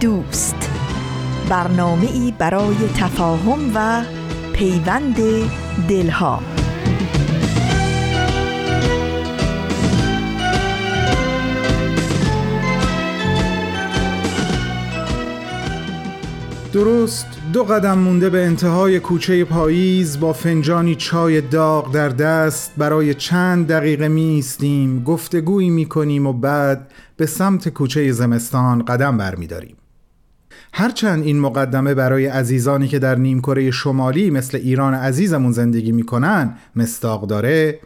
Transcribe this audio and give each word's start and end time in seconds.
دوست. 0.00 0.70
برنامه 1.48 2.12
ای 2.12 2.34
برای 2.38 2.76
تفاهم 2.96 3.58
و 3.74 4.02
پیوند 4.52 5.16
دلها. 5.88 6.42
درست 16.72 17.26
دو 17.52 17.64
قدم 17.64 17.98
مونده 17.98 18.30
به 18.30 18.46
انتهای 18.46 19.00
کوچه 19.00 19.44
پاییز 19.44 20.20
با 20.20 20.32
فنجانی 20.32 20.94
چای 20.94 21.40
داغ 21.40 21.92
در 21.92 22.08
دست 22.08 22.72
برای 22.76 23.14
چند 23.14 23.68
دقیقه 23.68 24.08
می 24.08 24.24
ایستیم 24.24 25.02
گفتگویی 25.02 25.70
می 25.70 25.86
کنیم 25.86 26.26
و 26.26 26.32
بعد 26.32 26.90
به 27.16 27.26
سمت 27.26 27.68
کوچه 27.68 28.12
زمستان 28.12 28.84
قدم 28.84 29.16
برمیداریم. 29.16 29.76
هرچند 30.78 31.24
این 31.24 31.40
مقدمه 31.40 31.94
برای 31.94 32.26
عزیزانی 32.26 32.88
که 32.88 32.98
در 32.98 33.14
نیمکره 33.14 33.70
شمالی 33.70 34.30
مثل 34.30 34.58
ایران 34.58 34.94
عزیزمون 34.94 35.52
زندگی 35.52 35.92
می‌کنن 35.92 36.54
مستاق 36.76 37.26
داره 37.26 37.80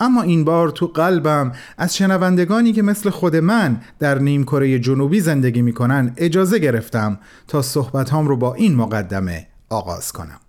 اما 0.00 0.22
این 0.22 0.44
بار 0.44 0.70
تو 0.70 0.86
قلبم 0.86 1.52
از 1.78 1.96
شنوندگانی 1.96 2.72
که 2.72 2.82
مثل 2.82 3.10
خود 3.10 3.36
من 3.36 3.80
در 3.98 4.18
نیمکره 4.18 4.78
جنوبی 4.78 5.20
زندگی 5.20 5.62
می‌کنن 5.62 6.12
اجازه 6.16 6.58
گرفتم 6.58 7.18
تا 7.48 7.62
صحبتهام 7.62 8.28
رو 8.28 8.36
با 8.36 8.54
این 8.54 8.74
مقدمه 8.74 9.46
آغاز 9.68 10.12
کنم. 10.12 10.40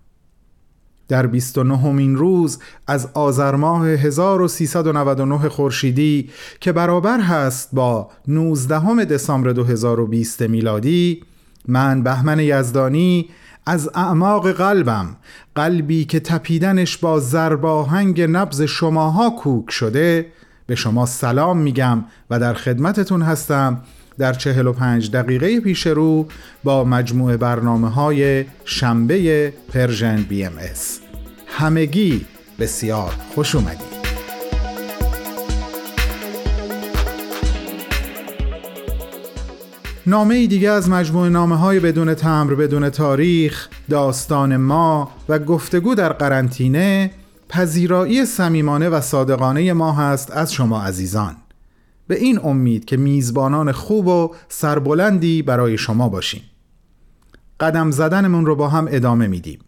در 1.08 1.26
29 1.26 1.86
این 1.86 2.16
روز 2.16 2.58
از 2.86 3.08
آذر 3.14 3.54
ماه 3.54 3.88
1399 3.88 5.48
خورشیدی 5.48 6.30
که 6.60 6.72
برابر 6.72 7.20
هست 7.20 7.68
با 7.72 8.10
19 8.28 9.04
دسامبر 9.04 9.52
2020 9.52 10.42
میلادی 10.42 11.22
من 11.68 12.02
بهمن 12.02 12.40
یزدانی 12.40 13.28
از 13.66 13.90
اعماق 13.94 14.52
قلبم 14.52 15.16
قلبی 15.54 16.04
که 16.04 16.20
تپیدنش 16.20 16.96
با 16.96 17.20
ضرباهنگ 17.20 18.20
نبض 18.20 18.62
شماها 18.62 19.30
کوک 19.30 19.70
شده 19.70 20.26
به 20.66 20.74
شما 20.74 21.06
سلام 21.06 21.58
میگم 21.58 22.04
و 22.30 22.40
در 22.40 22.54
خدمتتون 22.54 23.22
هستم 23.22 23.82
در 24.18 24.32
45 24.32 25.10
دقیقه 25.10 25.60
پیش 25.60 25.86
رو 25.86 26.28
با 26.64 26.84
مجموعه 26.84 27.36
برنامه 27.36 27.88
های 27.88 28.44
شنبه 28.64 29.52
Persian 29.72 30.22
BMS. 30.22 31.00
همگی 31.46 32.26
بسیار 32.58 33.12
خوش 33.34 33.54
اومدید 33.54 33.97
نامه 40.08 40.34
ای 40.34 40.46
دیگه 40.46 40.70
از 40.70 40.90
مجموعه 40.90 41.28
نامه 41.28 41.56
های 41.56 41.80
بدون 41.80 42.14
تمر 42.14 42.54
بدون 42.54 42.90
تاریخ 42.90 43.68
داستان 43.90 44.56
ما 44.56 45.10
و 45.28 45.38
گفتگو 45.38 45.94
در 45.94 46.12
قرنطینه 46.12 47.10
پذیرایی 47.48 48.26
صمیمانه 48.26 48.88
و 48.88 49.00
صادقانه 49.00 49.72
ما 49.72 49.92
هست 49.92 50.30
از 50.30 50.52
شما 50.52 50.82
عزیزان. 50.82 51.36
به 52.06 52.18
این 52.18 52.40
امید 52.44 52.84
که 52.84 52.96
میزبانان 52.96 53.72
خوب 53.72 54.06
و 54.06 54.34
سربلندی 54.48 55.42
برای 55.42 55.78
شما 55.78 56.08
باشیم. 56.08 56.42
قدم 57.60 57.90
زدنمون 57.90 58.46
رو 58.46 58.56
با 58.56 58.68
هم 58.68 58.88
ادامه 58.90 59.26
میدیم. 59.26 59.58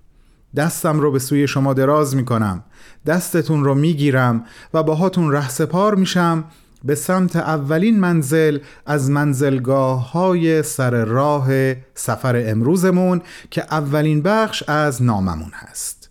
دستم 0.56 1.00
رو 1.00 1.12
به 1.12 1.19
سوی 1.19 1.49
شما 1.49 1.75
دراز 1.75 2.17
می‌کنم. 2.17 2.65
دستتون 3.06 3.65
رو 3.65 3.75
می‌گیرم 3.75 4.45
و 4.75 4.83
باهاتون 4.83 5.33
ره 5.33 5.49
سپار 5.49 5.95
میشم 5.95 6.45
به 6.85 6.95
سمت 6.95 7.37
اولین 7.37 8.01
منزل 8.01 8.59
از 8.87 9.11
منزلگاه 9.11 10.13
های 10.13 10.63
سر 10.63 11.05
راه 11.05 11.75
سفر 11.95 12.43
امروزمون 12.47 13.23
که 13.51 13.63
اولین 13.71 14.23
بخش 14.23 14.63
از 14.69 15.03
ناممون 15.03 15.51
هست. 15.55 16.11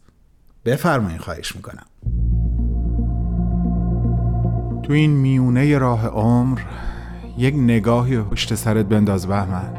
بفرمایید 0.66 1.22
خواهش 1.22 1.56
می‌کنم. 1.56 1.85
تو 4.84 4.94
این 4.94 5.12
میونه 5.12 5.78
راه 5.78 6.07
عمر 6.07 6.59
یک 7.38 7.56
نگاهی 7.56 8.22
پشت 8.22 8.56
سرت 8.56 8.86
بنداز 8.86 9.28
بهمن. 9.28 9.78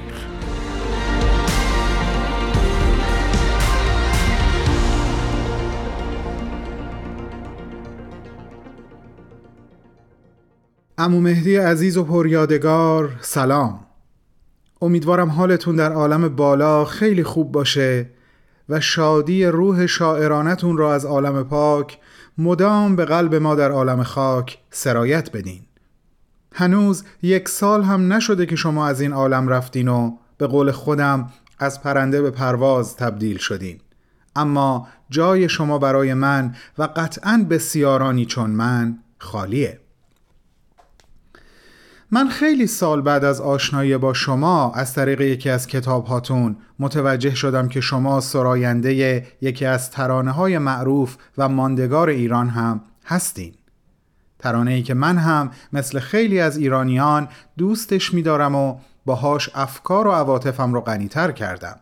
امو 11.01 11.21
مهدی 11.21 11.55
عزیز 11.55 11.97
و 11.97 12.03
پریادگار 12.03 13.17
سلام. 13.21 13.79
امیدوارم 14.81 15.29
حالتون 15.29 15.75
در 15.75 15.91
عالم 15.93 16.35
بالا 16.35 16.85
خیلی 16.85 17.23
خوب 17.23 17.51
باشه 17.51 18.09
و 18.69 18.79
شادی 18.79 19.45
روح 19.45 19.85
شاعرانتون 19.85 20.77
را 20.77 20.93
از 20.93 21.05
عالم 21.05 21.43
پاک 21.43 21.97
مدام 22.37 22.95
به 22.95 23.05
قلب 23.05 23.35
ما 23.35 23.55
در 23.55 23.71
عالم 23.71 24.03
خاک 24.03 24.57
سرایت 24.71 25.31
بدین. 25.31 25.61
هنوز 26.53 27.03
یک 27.21 27.49
سال 27.49 27.83
هم 27.83 28.13
نشده 28.13 28.45
که 28.45 28.55
شما 28.55 28.87
از 28.87 29.01
این 29.01 29.13
عالم 29.13 29.47
رفتین 29.47 29.87
و 29.87 30.17
به 30.37 30.47
قول 30.47 30.71
خودم 30.71 31.29
از 31.59 31.81
پرنده 31.81 32.21
به 32.21 32.31
پرواز 32.31 32.95
تبدیل 32.95 33.37
شدین. 33.37 33.79
اما 34.35 34.87
جای 35.09 35.49
شما 35.49 35.77
برای 35.77 36.13
من 36.13 36.55
و 36.77 36.83
قطعا 36.83 37.45
بسیارانی 37.49 38.25
چون 38.25 38.49
من 38.49 38.99
خالیه. 39.17 39.80
من 42.13 42.29
خیلی 42.29 42.67
سال 42.67 43.01
بعد 43.01 43.23
از 43.23 43.41
آشنایی 43.41 43.97
با 43.97 44.13
شما 44.13 44.71
از 44.71 44.93
طریق 44.93 45.21
یکی 45.21 45.49
از 45.49 45.67
کتاب 45.67 46.05
هاتون 46.05 46.55
متوجه 46.79 47.35
شدم 47.35 47.67
که 47.67 47.81
شما 47.81 48.21
سراینده 48.21 49.25
یکی 49.41 49.65
از 49.65 49.91
ترانه 49.91 50.31
های 50.31 50.57
معروف 50.57 51.17
و 51.37 51.49
ماندگار 51.49 52.09
ایران 52.09 52.49
هم 52.49 52.81
هستین. 53.05 53.53
ترانه 54.39 54.71
ای 54.71 54.83
که 54.83 54.93
من 54.93 55.17
هم 55.17 55.51
مثل 55.73 55.99
خیلی 55.99 56.39
از 56.39 56.57
ایرانیان 56.57 57.27
دوستش 57.57 58.13
میدارم 58.13 58.55
و 58.55 58.77
باهاش 59.05 59.49
افکار 59.55 60.07
و 60.07 60.11
عواطفم 60.11 60.73
رو 60.73 60.81
غنیتر 60.81 61.31
کردم. 61.31 61.79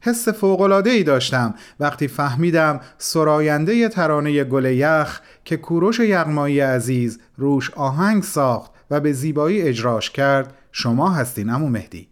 حس 0.00 0.28
فوقلاده 0.28 0.90
ای 0.90 1.02
داشتم 1.02 1.54
وقتی 1.80 2.08
فهمیدم 2.08 2.80
سراینده 2.98 3.88
ترانه 3.88 4.44
گل 4.44 4.64
یخ 4.64 5.20
که 5.44 5.56
کوروش 5.56 6.00
یغمایی 6.00 6.60
عزیز 6.60 7.20
روش 7.36 7.70
آهنگ 7.70 8.22
ساخت 8.22 8.71
و 8.92 9.00
به 9.00 9.12
زیبایی 9.12 9.62
اجراش 9.62 10.10
کرد 10.10 10.54
شما 10.72 11.10
هستین 11.10 11.50
امو 11.50 11.68
مهدی. 11.68 12.08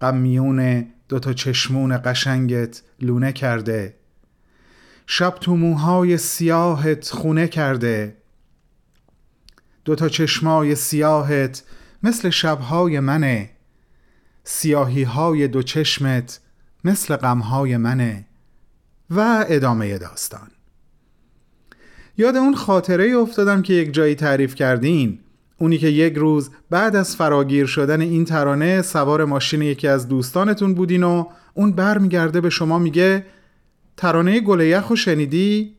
قمیون 0.00 0.86
دوتا 1.08 1.32
چشمون 1.32 2.00
قشنگت 2.04 2.82
لونه 3.00 3.32
کرده. 3.32 3.96
شب 5.06 5.30
تو 5.40 5.56
موهای 5.56 6.16
سیاهت 6.16 7.10
خونه 7.10 7.48
کرده. 7.48 8.16
دوتا 9.84 10.08
چشمای 10.08 10.74
سیاهت 10.74 11.62
مثل 12.02 12.30
شبهای 12.30 13.00
منه. 13.00 13.50
سیاهی 14.44 15.02
های 15.02 15.48
دو 15.48 15.62
چشمت 15.62 16.40
مثل 16.84 17.16
غمهای 17.16 17.76
منه. 17.76 18.26
و 19.10 19.44
ادامه 19.48 19.98
داستان. 19.98 20.55
یاد 22.18 22.36
اون 22.36 22.54
خاطره 22.54 23.16
افتادم 23.16 23.62
که 23.62 23.74
یک 23.74 23.92
جایی 23.92 24.14
تعریف 24.14 24.54
کردین. 24.54 25.18
اونی 25.58 25.78
که 25.78 25.88
یک 25.88 26.14
روز 26.14 26.50
بعد 26.70 26.96
از 26.96 27.16
فراگیر 27.16 27.66
شدن 27.66 28.00
این 28.00 28.24
ترانه 28.24 28.82
سوار 28.82 29.24
ماشین 29.24 29.62
یکی 29.62 29.88
از 29.88 30.08
دوستانتون 30.08 30.74
بودین 30.74 31.02
و 31.02 31.24
اون 31.54 31.72
برمیگرده 31.72 32.40
به 32.40 32.50
شما 32.50 32.78
میگه 32.78 33.26
ترانه 33.96 34.40
گل 34.40 34.60
یخ 34.60 34.94
شنیدی؟ 34.94 35.76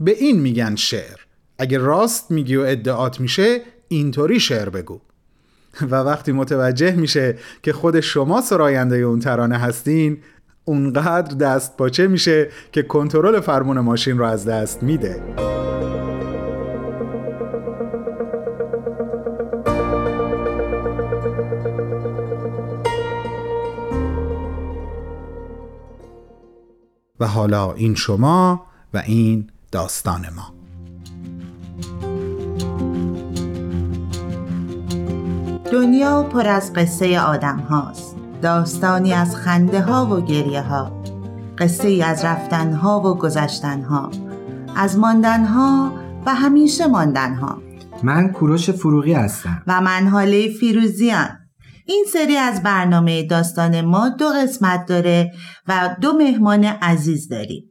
به 0.00 0.10
این 0.10 0.40
میگن 0.40 0.76
شعر. 0.76 1.16
اگه 1.58 1.78
راست 1.78 2.30
میگی 2.30 2.56
و 2.56 2.60
ادعات 2.60 3.20
میشه 3.20 3.60
اینطوری 3.88 4.40
شعر 4.40 4.68
بگو. 4.68 5.00
و 5.80 5.96
وقتی 5.96 6.32
متوجه 6.32 6.96
میشه 6.96 7.38
که 7.62 7.72
خود 7.72 8.00
شما 8.00 8.40
سراینده 8.40 8.96
اون 8.96 9.20
ترانه 9.20 9.58
هستین 9.58 10.18
اونقدر 10.68 11.36
دست 11.36 11.76
پاچه 11.76 12.06
میشه 12.06 12.48
که 12.72 12.82
کنترل 12.82 13.40
فرمون 13.40 13.80
ماشین 13.80 14.18
رو 14.18 14.24
از 14.24 14.44
دست 14.44 14.82
میده. 14.82 15.22
و 27.20 27.26
حالا 27.26 27.72
این 27.72 27.94
شما 27.94 28.66
و 28.94 29.02
این 29.06 29.50
داستان 29.72 30.26
ما. 30.36 30.54
دنیا 35.72 36.22
پر 36.22 36.46
از 36.46 36.72
قصه 36.72 37.20
آدم 37.20 37.58
هاست. 37.58 38.17
داستانی 38.42 39.12
از 39.12 39.36
خنده 39.36 39.80
ها 39.80 40.06
و 40.06 40.20
گریه 40.20 40.62
ها 40.62 41.02
قصه 41.58 41.88
ای 41.88 42.02
از 42.02 42.24
رفتن 42.24 42.72
ها 42.72 43.00
و 43.00 43.14
گذشتن 43.14 43.82
ها 43.82 44.10
از 44.76 44.98
ماندن 44.98 45.44
ها 45.44 45.92
و 46.26 46.34
همیشه 46.34 46.86
ماندن 46.86 47.34
ها 47.34 47.62
من 48.02 48.28
کوروش 48.28 48.70
فروغی 48.70 49.12
هستم. 49.12 49.62
و 49.66 49.80
من 49.80 50.08
حاله 50.08 50.48
فیروزیان 50.48 51.28
این 51.86 52.04
سری 52.12 52.36
از 52.36 52.62
برنامه 52.62 53.22
داستان 53.22 53.80
ما 53.80 54.08
دو 54.08 54.28
قسمت 54.28 54.86
داره 54.86 55.32
و 55.68 55.96
دو 56.00 56.12
مهمان 56.12 56.64
عزیز 56.64 57.28
داریم. 57.28 57.64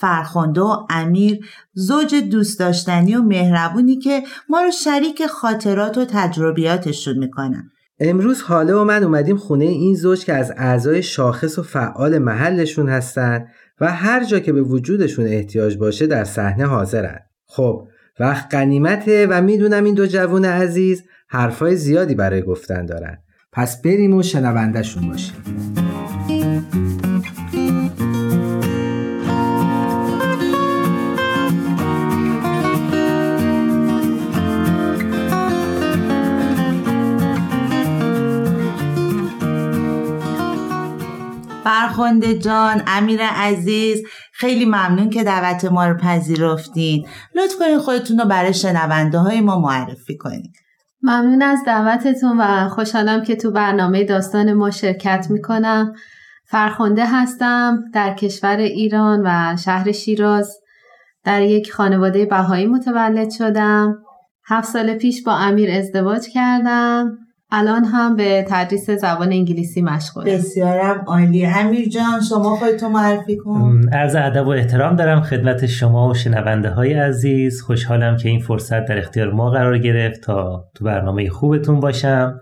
فرخنده 0.00 0.60
و 0.60 0.86
امیر 0.90 1.46
زوج 1.74 2.14
دوست 2.14 2.58
داشتنی 2.58 3.14
و 3.14 3.22
مهربونی 3.22 3.98
که 3.98 4.22
ما 4.48 4.60
رو 4.60 4.70
شریک 4.70 5.26
خاطرات 5.26 5.98
و 5.98 6.04
تجربیاتشون 6.04 7.18
می‌کنن. 7.18 7.70
امروز 8.04 8.42
حاله 8.42 8.74
و 8.74 8.84
من 8.84 9.04
اومدیم 9.04 9.36
خونه 9.36 9.64
این 9.64 9.94
زوج 9.94 10.24
که 10.24 10.34
از 10.34 10.52
اعضای 10.56 11.02
شاخص 11.02 11.58
و 11.58 11.62
فعال 11.62 12.18
محلشون 12.18 12.88
هستن 12.88 13.46
و 13.80 13.92
هر 13.92 14.24
جا 14.24 14.40
که 14.40 14.52
به 14.52 14.62
وجودشون 14.62 15.26
احتیاج 15.26 15.76
باشه 15.76 16.06
در 16.06 16.24
صحنه 16.24 16.66
حاضرن. 16.66 17.18
خب 17.46 17.88
وقت 18.20 18.54
قنیمته 18.54 19.26
و 19.30 19.42
می‌دونم 19.42 19.84
این 19.84 19.94
دو 19.94 20.06
جوون 20.06 20.44
عزیز 20.44 21.02
حرفای 21.28 21.76
زیادی 21.76 22.14
برای 22.14 22.42
گفتن 22.42 22.86
دارن. 22.86 23.18
پس 23.52 23.82
بریم 23.82 24.14
و 24.14 24.22
شنوندهشون 24.22 25.08
باشیم. 25.08 25.34
فرخنده 41.64 42.38
جان 42.38 42.82
امیر 42.86 43.20
عزیز 43.22 44.02
خیلی 44.32 44.64
ممنون 44.64 45.10
که 45.10 45.24
دعوت 45.24 45.64
ما 45.64 45.86
رو 45.86 45.96
پذیرفتین. 45.96 47.06
لطف 47.34 47.58
کنید 47.58 47.78
خودتون 47.78 48.18
رو 48.18 48.24
برای 48.24 48.54
شنونده 48.54 49.18
های 49.18 49.40
ما 49.40 49.60
معرفی 49.60 50.16
کنید 50.16 50.56
ممنون 51.02 51.42
از 51.42 51.58
دعوتتون 51.66 52.40
و 52.40 52.68
خوشحالم 52.68 53.24
که 53.24 53.36
تو 53.36 53.50
برنامه 53.50 54.04
داستان 54.04 54.52
ما 54.52 54.70
شرکت 54.70 55.26
می‌کنم. 55.30 55.92
فرخنده 56.46 57.06
هستم 57.06 57.78
در 57.94 58.14
کشور 58.14 58.56
ایران 58.56 59.22
و 59.24 59.56
شهر 59.56 59.92
شیراز. 59.92 60.56
در 61.24 61.42
یک 61.42 61.72
خانواده 61.72 62.26
بهایی 62.26 62.66
متولد 62.66 63.30
شدم. 63.30 63.98
هفت 64.46 64.68
سال 64.68 64.94
پیش 64.94 65.22
با 65.22 65.32
امیر 65.36 65.70
ازدواج 65.70 66.28
کردم. 66.34 67.18
الان 67.54 67.84
هم 67.84 68.16
به 68.16 68.44
تدریس 68.48 68.90
زبان 68.90 69.32
انگلیسی 69.32 69.82
مشغولم. 69.82 70.26
بسیارم 70.26 71.04
عالی. 71.06 71.46
امیر 71.46 71.88
جان 71.88 72.20
شما 72.28 72.56
خودتون 72.56 72.92
معرفی 72.92 73.36
کن. 73.36 73.88
عرض 73.92 74.14
ادب 74.14 74.46
و 74.46 74.50
احترام 74.50 74.96
دارم 74.96 75.20
خدمت 75.20 75.66
شما 75.66 76.08
و 76.08 76.14
شنونده 76.14 76.70
های 76.70 76.94
عزیز. 76.94 77.62
خوشحالم 77.62 78.16
که 78.16 78.28
این 78.28 78.40
فرصت 78.40 78.84
در 78.84 78.98
اختیار 78.98 79.32
ما 79.32 79.50
قرار 79.50 79.78
گرفت 79.78 80.20
تا 80.20 80.64
تو 80.74 80.84
برنامه 80.84 81.28
خوبتون 81.28 81.80
باشم. 81.80 82.40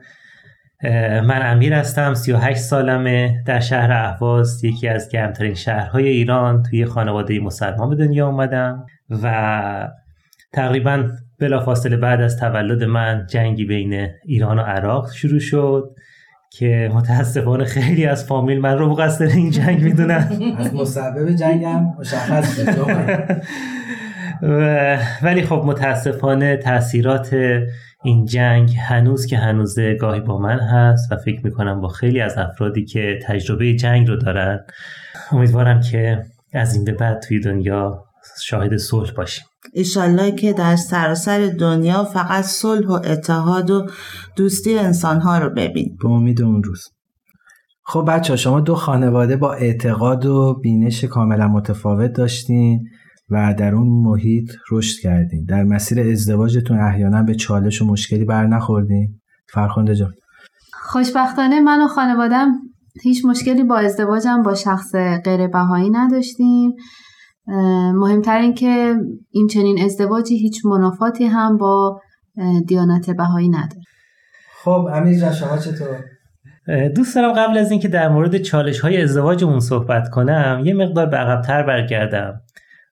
من 1.24 1.40
امیر 1.42 1.74
هستم 1.74 2.14
38 2.14 2.60
سالمه. 2.60 3.42
در 3.46 3.60
شهر 3.60 3.92
اهواز 3.92 4.64
یکی 4.64 4.88
از 4.88 5.08
گرمترین 5.08 5.54
شهرهای 5.54 6.08
ایران 6.08 6.62
توی 6.62 6.84
خانواده 6.86 7.40
مسلمان 7.40 7.90
به 7.90 7.96
دنیا 7.96 8.26
اومدم 8.26 8.86
و 9.22 9.88
تقریبا 10.52 11.08
بلافاصله 11.40 11.96
بعد 11.96 12.20
از 12.20 12.36
تولد 12.36 12.84
من 12.84 13.26
جنگی 13.28 13.64
بین 13.64 14.08
ایران 14.24 14.58
و 14.58 14.62
عراق 14.62 15.12
شروع 15.12 15.40
شد 15.40 15.90
که 16.50 16.90
متاسفانه 16.94 17.64
خیلی 17.64 18.06
از 18.06 18.24
فامیل 18.24 18.60
من 18.60 18.78
رو 18.78 18.88
مقصر 18.88 19.24
این 19.24 19.50
جنگ 19.50 19.82
می‌دونن. 19.82 20.28
از 20.58 20.74
مسبب 20.74 21.30
جنگم 21.30 21.82
مشخص 21.98 22.58
ولی 25.22 25.42
خب 25.42 25.62
متاسفانه 25.66 26.56
تاثیرات 26.56 27.36
این 28.02 28.26
جنگ 28.26 28.76
هنوز 28.76 29.26
که 29.26 29.38
هنوزه 29.38 29.94
گاهی 29.94 30.20
با 30.20 30.38
من 30.38 30.58
هست 30.58 31.12
و 31.12 31.16
فکر 31.16 31.40
می‌کنم 31.44 31.80
با 31.80 31.88
خیلی 31.88 32.20
از 32.20 32.38
افرادی 32.38 32.84
که 32.84 33.18
تجربه 33.22 33.74
جنگ 33.74 34.08
رو 34.08 34.16
دارن 34.16 34.60
امیدوارم 35.32 35.80
که 35.80 36.24
از 36.52 36.74
این 36.74 36.84
به 36.84 36.92
بعد 36.92 37.20
توی 37.20 37.40
دنیا 37.40 38.04
شاهد 38.42 38.76
صلح 38.76 39.12
باشیم. 39.12 39.44
ایشالله 39.72 40.32
که 40.32 40.52
در 40.52 40.76
سراسر 40.76 41.46
دنیا 41.46 42.04
فقط 42.04 42.44
صلح 42.44 42.86
و 42.86 42.92
اتحاد 42.92 43.70
و 43.70 43.86
دوستی 44.36 44.78
انسانها 44.78 45.38
رو 45.38 45.50
ببین. 45.50 45.96
به 46.02 46.08
امید 46.08 46.42
اون 46.42 46.62
روز. 46.62 46.88
خب 47.84 48.04
بچه 48.08 48.36
شما 48.36 48.60
دو 48.60 48.74
خانواده 48.74 49.36
با 49.36 49.52
اعتقاد 49.52 50.26
و 50.26 50.60
بینش 50.62 51.04
کاملا 51.04 51.48
متفاوت 51.48 52.12
داشتین 52.12 52.84
و 53.30 53.54
در 53.58 53.74
اون 53.74 53.88
محیط 53.88 54.52
رشد 54.70 55.00
کردین. 55.02 55.44
در 55.44 55.62
مسیر 55.62 56.00
ازدواجتون 56.00 56.80
احیانا 56.80 57.22
به 57.22 57.34
چالش 57.34 57.82
و 57.82 57.86
مشکلی 57.86 58.24
بر 58.24 58.46
نخوردین. 58.46 59.20
فرخنده 59.52 59.94
جان. 59.94 60.12
خوشبختانه 60.72 61.60
من 61.60 61.84
و 61.84 61.88
خانوادم 61.88 62.52
هیچ 63.02 63.24
مشکلی 63.24 63.64
با 63.64 63.78
ازدواجم 63.78 64.42
با 64.42 64.54
شخص 64.54 64.92
غیر 65.24 65.46
بهایی 65.46 65.90
نداشتیم. 65.90 66.72
مهمتر 67.94 68.38
این 68.38 68.54
که 68.54 68.94
این 69.30 69.46
چنین 69.46 69.84
ازدواجی 69.84 70.36
هیچ 70.36 70.66
منافاتی 70.66 71.24
هم 71.24 71.56
با 71.56 72.00
دیانت 72.66 73.10
بهایی 73.10 73.48
نداره. 73.48 73.82
خب 74.64 74.88
امیر 74.92 75.32
شما 75.32 75.58
چطور؟ 75.58 76.04
دوست 76.88 77.14
دارم 77.14 77.32
قبل 77.32 77.58
از 77.58 77.70
اینکه 77.70 77.88
در 77.88 78.08
مورد 78.08 78.38
چالش 78.38 78.80
های 78.80 79.02
ازدواجمون 79.02 79.60
صحبت 79.60 80.10
کنم 80.10 80.62
یه 80.64 80.74
مقدار 80.74 81.06
به 81.06 81.16
عقبتر 81.16 81.62
برگردم 81.62 82.40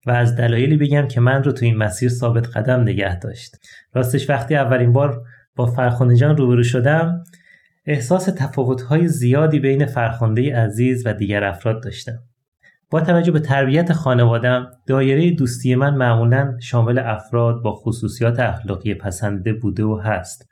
و 0.08 0.12
از 0.12 0.36
دلایلی 0.36 0.78
بگم 0.78 1.08
که 1.08 1.22
من 1.22 1.44
رو 1.44 1.52
تو 1.52 1.66
این 1.66 1.78
مسیر 1.78 2.10
ثابت 2.10 2.48
قدم 2.58 2.82
نگه 2.82 3.20
داشت. 3.20 3.56
راستش 3.94 4.30
وقتی 4.30 4.56
اولین 4.56 4.94
بار 4.94 5.22
با 5.56 5.66
فرخنده 5.66 6.16
جان 6.16 6.38
روبرو 6.38 6.64
شدم 6.64 7.24
احساس 7.86 8.26
تفاوت‌های 8.26 9.08
زیادی 9.08 9.60
بین 9.60 9.86
فرخنده 9.86 10.56
عزیز 10.56 11.06
و 11.06 11.14
دیگر 11.14 11.44
افراد 11.44 11.84
داشتم. 11.84 12.20
با 12.90 13.02
توجه 13.02 13.32
به 13.32 13.40
تربیت 13.40 13.94
خانوادم 13.94 14.68
دایره 14.88 15.32
دوستی 15.32 15.76
من 15.76 15.96
معمولا 15.96 16.58
شامل 16.62 17.00
افراد 17.00 17.64
با 17.64 17.74
خصوصیات 17.74 18.40
اخلاقی 18.40 18.94
پسنده 18.94 19.54
بوده 19.54 19.84
و 19.84 20.00
هست. 20.04 20.50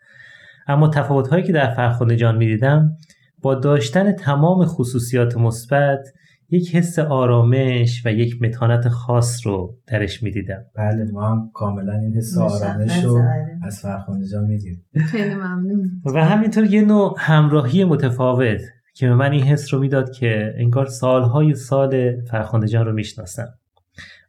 اما 0.68 0.88
تفاوتهایی 0.88 1.44
که 1.44 1.54
در 1.54 1.74
فرخنده 1.74 2.16
جان 2.16 2.38
می‌دیدم 2.38 2.92
با 3.42 3.56
داشتن 3.56 4.12
تمام 4.12 4.66
خصوصیات 4.66 5.38
مثبت 5.38 6.00
یک 6.50 6.76
حس 6.76 7.00
آرامش 7.00 8.02
و 8.06 8.12
یک 8.12 8.42
متانت 8.42 8.90
خاص 8.90 9.48
رو 9.48 9.78
درش 9.88 10.24
می‌دیدم. 10.24 10.66
بله 10.76 11.12
ما 11.14 11.30
هم 11.30 11.50
کاملا 11.54 11.94
این 11.94 12.16
حس 12.16 12.38
آرامش 12.38 13.04
رو 13.04 13.22
از 13.64 13.80
فرخنده 13.80 14.28
جان 14.28 14.44
میدیم 14.44 14.86
خیلی 15.06 15.36
ممنون. 15.36 16.02
و 16.16 16.26
همینطور 16.26 16.64
یه 16.64 16.82
نوع 16.82 17.16
همراهی 17.18 17.84
متفاوت. 17.84 18.62
که 18.96 19.08
به 19.08 19.16
من 19.16 19.32
این 19.32 19.44
حس 19.44 19.74
رو 19.74 19.80
می‌داد 19.80 20.12
که 20.12 20.54
انگار 20.58 20.86
سالهای 20.86 21.56
سال 21.56 22.22
فرخنده 22.22 22.68
جان 22.68 22.86
رو 22.86 22.94
می‌شناسم. 22.94 23.48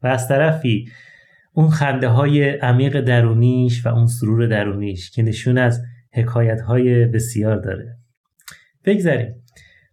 و 0.02 0.06
از 0.06 0.28
طرفی 0.28 0.88
اون 1.52 1.70
خنده 1.70 2.08
های 2.08 2.50
عمیق 2.50 3.00
درونیش 3.00 3.86
و 3.86 3.88
اون 3.88 4.06
سرور 4.06 4.46
درونیش 4.46 5.10
که 5.10 5.22
نشون 5.22 5.58
از 5.58 5.82
حکایت 6.12 6.60
های 6.60 7.06
بسیار 7.06 7.56
داره. 7.56 7.96
بگذاریم 8.84 9.34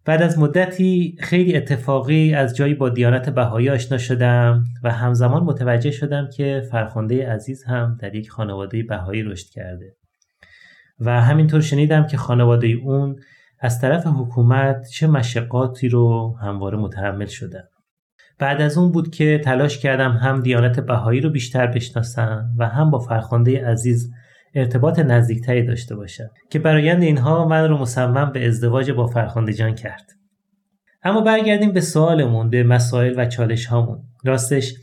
بعد 0.05 0.21
از 0.21 0.39
مدتی 0.39 1.17
خیلی 1.19 1.55
اتفاقی 1.55 2.33
از 2.33 2.55
جایی 2.55 2.73
با 2.73 2.89
دیانت 2.89 3.29
بهایی 3.29 3.69
آشنا 3.69 3.97
شدم 3.97 4.63
و 4.83 4.91
همزمان 4.91 5.43
متوجه 5.43 5.91
شدم 5.91 6.29
که 6.35 6.63
فرخنده 6.71 7.29
عزیز 7.29 7.63
هم 7.63 7.97
در 7.99 8.15
یک 8.15 8.29
خانواده 8.29 8.83
بهایی 8.83 9.23
رشد 9.23 9.49
کرده. 9.49 9.95
و 10.99 11.21
همینطور 11.21 11.61
شنیدم 11.61 12.07
که 12.07 12.17
خانواده 12.17 12.67
اون 12.67 13.15
از 13.63 13.81
طرف 13.81 14.07
حکومت 14.07 14.87
چه 14.89 15.07
مشقاتی 15.07 15.89
رو 15.89 16.35
همواره 16.41 16.77
متحمل 16.77 17.25
شدن 17.25 17.63
بعد 18.39 18.61
از 18.61 18.77
اون 18.77 18.91
بود 18.91 19.11
که 19.11 19.41
تلاش 19.43 19.79
کردم 19.79 20.11
هم 20.11 20.41
دیانت 20.41 20.79
بهایی 20.79 21.21
رو 21.21 21.29
بیشتر 21.29 21.67
بشناسم 21.67 22.45
و 22.57 22.67
هم 22.69 22.91
با 22.91 22.99
فرخنده 22.99 23.67
عزیز 23.67 24.11
ارتباط 24.55 24.99
نزدیکتری 24.99 25.63
داشته 25.63 25.95
باشم 25.95 26.29
که 26.49 26.59
برایند 26.59 27.03
اینها 27.03 27.47
من 27.47 27.67
رو 27.67 27.77
مصمم 27.77 28.31
به 28.31 28.47
ازدواج 28.47 28.91
با 28.91 29.07
فرخنده 29.07 29.53
جان 29.53 29.75
کرد. 29.75 30.11
اما 31.03 31.21
برگردیم 31.21 31.71
به 31.71 31.81
سوالمون 31.81 32.49
به 32.49 32.63
مسائل 32.63 33.13
و 33.17 33.25
چالش 33.25 33.65
هامون 33.65 33.99
راستش 34.25 34.73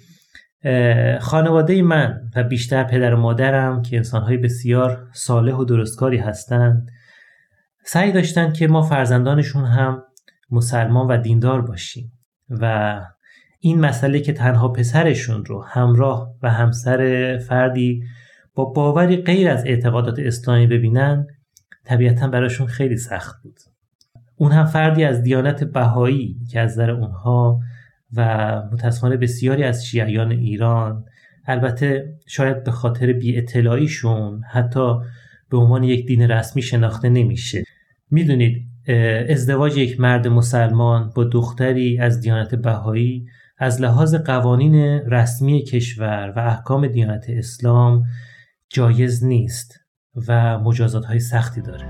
خانواده 1.20 1.82
من 1.82 2.20
و 2.36 2.44
بیشتر 2.44 2.84
پدر 2.84 3.14
و 3.14 3.16
مادرم 3.16 3.82
که 3.82 3.96
انسانهای 3.96 4.36
بسیار 4.36 5.08
صالح 5.12 5.54
و 5.54 5.64
درستکاری 5.64 6.18
هستند 6.18 6.90
سعی 7.84 8.12
داشتن 8.12 8.52
که 8.52 8.68
ما 8.68 8.82
فرزندانشون 8.82 9.64
هم 9.64 10.02
مسلمان 10.50 11.06
و 11.06 11.16
دیندار 11.16 11.60
باشیم 11.62 12.12
و 12.50 12.96
این 13.60 13.80
مسئله 13.80 14.20
که 14.20 14.32
تنها 14.32 14.68
پسرشون 14.68 15.44
رو 15.44 15.62
همراه 15.62 16.34
و 16.42 16.50
همسر 16.50 17.38
فردی 17.48 18.02
با 18.54 18.64
باوری 18.64 19.16
غیر 19.16 19.48
از 19.48 19.66
اعتقادات 19.66 20.18
اسلامی 20.18 20.66
ببینن 20.66 21.26
طبیعتا 21.84 22.28
براشون 22.28 22.66
خیلی 22.66 22.96
سخت 22.96 23.42
بود. 23.42 23.56
اون 24.36 24.52
هم 24.52 24.66
فردی 24.66 25.04
از 25.04 25.22
دیانت 25.22 25.64
بهایی 25.64 26.36
که 26.50 26.60
از 26.60 26.70
نظر 26.72 26.90
اونها 26.90 27.60
و 28.16 28.22
متاسفانه 28.72 29.16
بسیاری 29.16 29.64
از 29.64 29.86
شیعیان 29.86 30.30
ایران 30.30 31.04
البته 31.46 32.14
شاید 32.26 32.64
به 32.64 32.70
خاطر 32.70 33.12
بی 33.12 33.38
اطلاعیشون 33.38 34.42
حتی 34.50 34.94
به 35.50 35.56
عنوان 35.56 35.84
یک 35.84 36.06
دین 36.06 36.30
رسمی 36.30 36.62
شناخته 36.62 37.08
نمیشه. 37.08 37.64
می‌دونید 38.10 38.70
ازدواج 39.28 39.76
یک 39.76 40.00
مرد 40.00 40.28
مسلمان 40.28 41.12
با 41.14 41.24
دختری 41.24 41.98
از 41.98 42.20
دیانت 42.20 42.54
بهایی 42.54 43.26
از 43.58 43.80
لحاظ 43.80 44.14
قوانین 44.14 44.74
رسمی 45.06 45.62
کشور 45.62 46.32
و 46.36 46.38
احکام 46.38 46.86
دیانت 46.86 47.24
اسلام 47.28 48.02
جایز 48.68 49.24
نیست 49.24 49.80
و 50.28 50.58
مجازات 50.58 51.04
های 51.04 51.20
سختی 51.20 51.60
داره. 51.60 51.86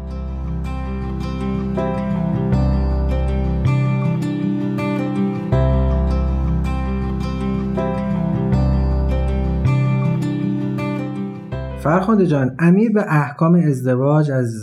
فرخنده 11.79 12.27
جان 12.27 12.57
امیر 12.59 12.93
به 12.93 13.05
احکام 13.09 13.55
ازدواج 13.55 14.31
از 14.31 14.55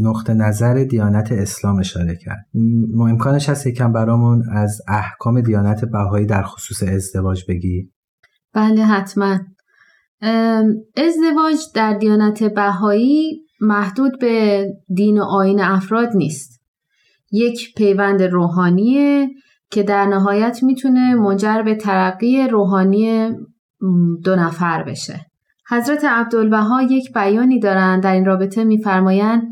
نقطه 0.00 0.34
نظر 0.34 0.84
دیانت 0.84 1.32
اسلام 1.32 1.78
اشاره 1.78 2.16
کرد. 2.16 2.46
ما 2.94 3.08
امکانش 3.08 3.48
هست 3.48 3.66
یکم 3.66 3.92
برامون 3.92 4.42
از 4.52 4.80
احکام 4.88 5.40
دیانت 5.40 5.84
بهایی 5.84 6.26
در 6.26 6.42
خصوص 6.42 6.82
ازدواج 6.82 7.44
بگی؟ 7.48 7.90
بله 8.54 8.84
حتما. 8.84 9.38
ازدواج 10.96 11.56
در 11.74 11.94
دیانت 11.94 12.42
بهایی 12.42 13.42
محدود 13.60 14.18
به 14.20 14.66
دین 14.94 15.20
و 15.20 15.22
آین 15.22 15.60
افراد 15.60 16.08
نیست. 16.14 16.60
یک 17.32 17.74
پیوند 17.74 18.22
روحانیه 18.22 19.28
که 19.70 19.82
در 19.82 20.06
نهایت 20.06 20.62
می‌تونه 20.62 21.14
منجر 21.14 21.62
به 21.62 21.74
ترقی 21.74 22.48
روحانی 22.48 23.30
دو 24.24 24.36
نفر 24.36 24.82
بشه. 24.82 25.26
حضرت 25.70 26.04
عبدالبها 26.04 26.82
یک 26.82 27.12
بیانی 27.14 27.60
دارند 27.60 28.02
در 28.02 28.12
این 28.12 28.24
رابطه 28.24 28.64
میفرمایند 28.64 29.42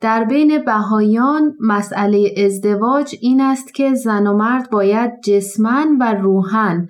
در 0.00 0.24
بین 0.24 0.64
بهایان 0.64 1.54
مسئله 1.60 2.34
ازدواج 2.44 3.14
این 3.20 3.40
است 3.40 3.74
که 3.74 3.94
زن 3.94 4.26
و 4.26 4.36
مرد 4.36 4.70
باید 4.70 5.10
جسمن 5.24 5.96
و 6.00 6.14
روحن 6.14 6.86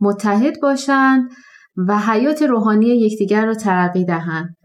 متحد 0.00 0.60
باشند 0.62 1.30
و 1.76 1.98
حیات 1.98 2.42
روحانی 2.42 2.86
یکدیگر 2.86 3.46
را 3.46 3.54
ترقی 3.54 4.04
دهند. 4.04 4.56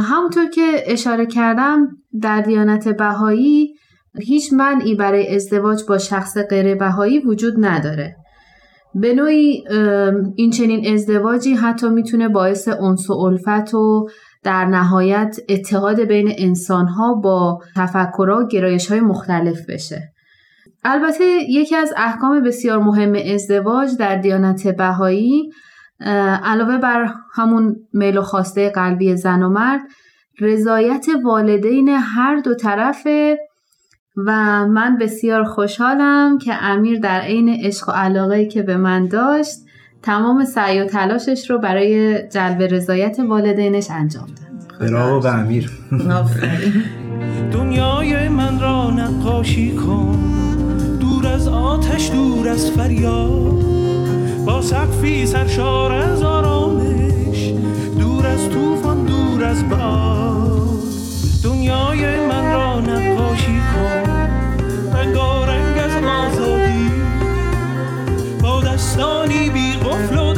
همونطور 0.00 0.46
که 0.46 0.82
اشاره 0.86 1.26
کردم 1.26 1.88
در 2.20 2.40
دیانت 2.40 2.88
بهایی 2.88 3.74
هیچ 4.20 4.52
منعی 4.52 4.94
برای 4.94 5.34
ازدواج 5.34 5.82
با 5.88 5.98
شخص 5.98 6.38
غیر 6.50 6.74
بهایی 6.74 7.18
وجود 7.18 7.54
نداره. 7.58 8.16
به 8.94 9.14
نوعی 9.14 9.64
این 10.36 10.50
چنین 10.50 10.94
ازدواجی 10.94 11.54
حتی 11.54 11.88
می‌تونه 11.88 12.28
باعث 12.28 12.68
انس 12.68 13.10
و 13.10 13.12
الفت 13.12 13.74
و 13.74 14.08
در 14.42 14.64
نهایت 14.64 15.36
اتحاد 15.48 16.00
بین 16.00 16.32
انسانها 16.38 17.14
با 17.14 17.62
تفکرها 17.76 18.40
و 18.40 18.46
گرایش 18.48 18.90
های 18.90 19.00
مختلف 19.00 19.70
بشه. 19.70 20.12
البته 20.84 21.24
یکی 21.48 21.76
از 21.76 21.92
احکام 21.96 22.42
بسیار 22.42 22.78
مهم 22.78 23.16
ازدواج 23.34 23.96
در 23.96 24.16
دیانت 24.16 24.68
بهایی 24.68 25.52
علاوه 26.44 26.78
بر 26.78 27.08
همون 27.34 27.76
میل 27.92 28.18
و 28.18 28.22
خواسته 28.22 28.70
قلبی 28.70 29.16
زن 29.16 29.42
و 29.42 29.48
مرد 29.48 29.80
رضایت 30.40 31.06
والدین 31.24 31.88
هر 31.88 32.36
دو 32.36 32.54
طرفه 32.54 33.38
و 34.26 34.32
من 34.66 34.98
بسیار 34.98 35.44
خوشحالم 35.44 36.38
که 36.38 36.54
امیر 36.64 37.00
در 37.00 37.20
عین 37.20 37.48
عشق 37.48 37.88
و 37.88 37.92
علاقه 37.92 38.46
که 38.46 38.62
به 38.62 38.76
من 38.76 39.06
داشت 39.06 39.58
تمام 40.02 40.44
سعی 40.44 40.80
و 40.80 40.84
تلاشش 40.84 41.50
رو 41.50 41.58
برای 41.58 42.22
جلب 42.28 42.62
رضایت 42.62 43.20
والدینش 43.20 43.90
انجام 43.90 44.26
داد. 44.26 44.90
براو 44.90 45.20
به 45.20 45.34
امیر. 45.34 45.70
دنیای 47.52 48.28
من 48.28 48.60
را 48.60 48.90
نقاشی 48.90 49.74
کن. 49.76 50.18
دور 51.00 51.26
از 51.26 51.48
آتش 51.48 52.10
دور 52.10 52.48
از 52.48 52.70
فریاد. 52.70 53.64
با 54.46 54.62
سقفی 54.62 55.26
سرشار 55.26 55.92
از 55.92 56.22
آرامش. 56.22 57.52
دور 57.98 58.26
از 58.26 58.50
طوفان 58.50 59.04
دور 59.04 59.44
از 59.44 59.68
باد. 59.68 60.78
دنیای 61.44 62.26
من 62.26 62.52
را 62.52 62.80
نقاشی 62.80 63.60
کن. 63.74 64.10
رنگارنگ 64.96 65.78
از 65.78 66.04
آزادی. 66.04 66.90
با 68.42 68.60
دستانی 68.60 69.50
بی 69.50 69.67
قفل 69.98 70.18
و 70.18 70.34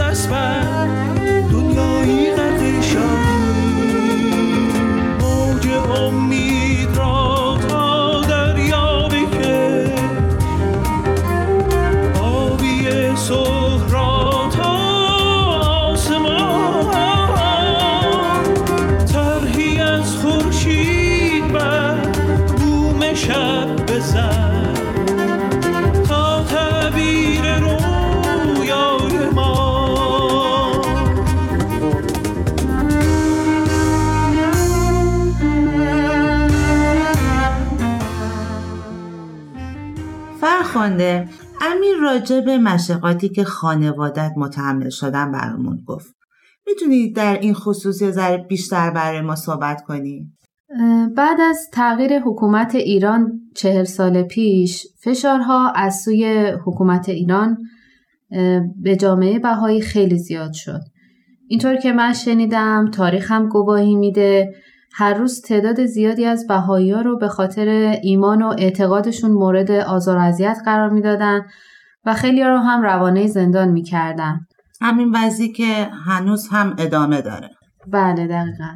فرخنده 40.70 41.28
امیر 41.60 41.96
راجع 41.96 42.40
به 42.40 42.58
مشقاتی 42.58 43.28
که 43.28 43.44
خانوادت 43.44 44.32
متحمل 44.36 44.88
شدن 44.90 45.32
برامون 45.32 45.82
گفت. 45.86 46.14
می‌تونی 46.66 47.12
در 47.12 47.38
این 47.40 47.54
خصوص 47.54 48.02
یه 48.02 48.10
ذره 48.10 48.36
بیشتر 48.36 48.90
برای 48.90 49.20
ما 49.20 49.36
صحبت 49.36 49.82
کنی؟ 49.82 50.32
بعد 51.16 51.40
از 51.40 51.68
تغییر 51.72 52.18
حکومت 52.18 52.74
ایران 52.74 53.40
چهل 53.56 53.84
سال 53.84 54.22
پیش 54.22 54.86
فشارها 55.04 55.70
از 55.70 56.02
سوی 56.04 56.52
حکومت 56.66 57.08
ایران 57.08 57.58
به 58.82 58.96
جامعه 58.96 59.38
بهایی 59.38 59.80
خیلی 59.80 60.18
زیاد 60.18 60.52
شد. 60.52 60.80
اینطور 61.48 61.76
که 61.76 61.92
من 61.92 62.12
شنیدم 62.12 62.90
تاریخم 62.92 63.48
گواهی 63.48 63.94
میده. 63.94 64.54
هر 64.92 65.14
روز 65.14 65.42
تعداد 65.42 65.84
زیادی 65.84 66.24
از 66.24 66.46
بهایی 66.46 66.90
ها 66.90 67.00
رو 67.00 67.18
به 67.18 67.28
خاطر 67.28 67.96
ایمان 68.02 68.42
و 68.42 68.54
اعتقادشون 68.58 69.30
مورد 69.30 69.70
آزار 69.70 70.16
و 70.16 70.20
اذیت 70.20 70.58
قرار 70.64 70.90
می‌دادن 70.90 71.40
و 72.06 72.14
خیلی 72.14 72.44
رو 72.44 72.56
هم 72.58 72.82
روانه 72.82 73.26
زندان 73.26 73.68
می‌کردن. 73.68 74.40
همین 74.80 75.16
وضعی 75.16 75.52
که 75.52 75.88
هنوز 76.06 76.48
هم 76.48 76.76
ادامه 76.78 77.22
داره. 77.22 77.50
بله 77.86 78.26
دقیقا. 78.26 78.74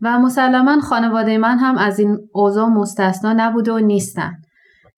و 0.00 0.18
مسلما 0.18 0.80
خانواده 0.80 1.38
من 1.38 1.58
هم 1.58 1.78
از 1.78 1.98
این 1.98 2.18
اوضاع 2.34 2.68
مستثنا 2.68 3.32
نبوده 3.32 3.72
و 3.72 3.78
نیستن. 3.78 4.32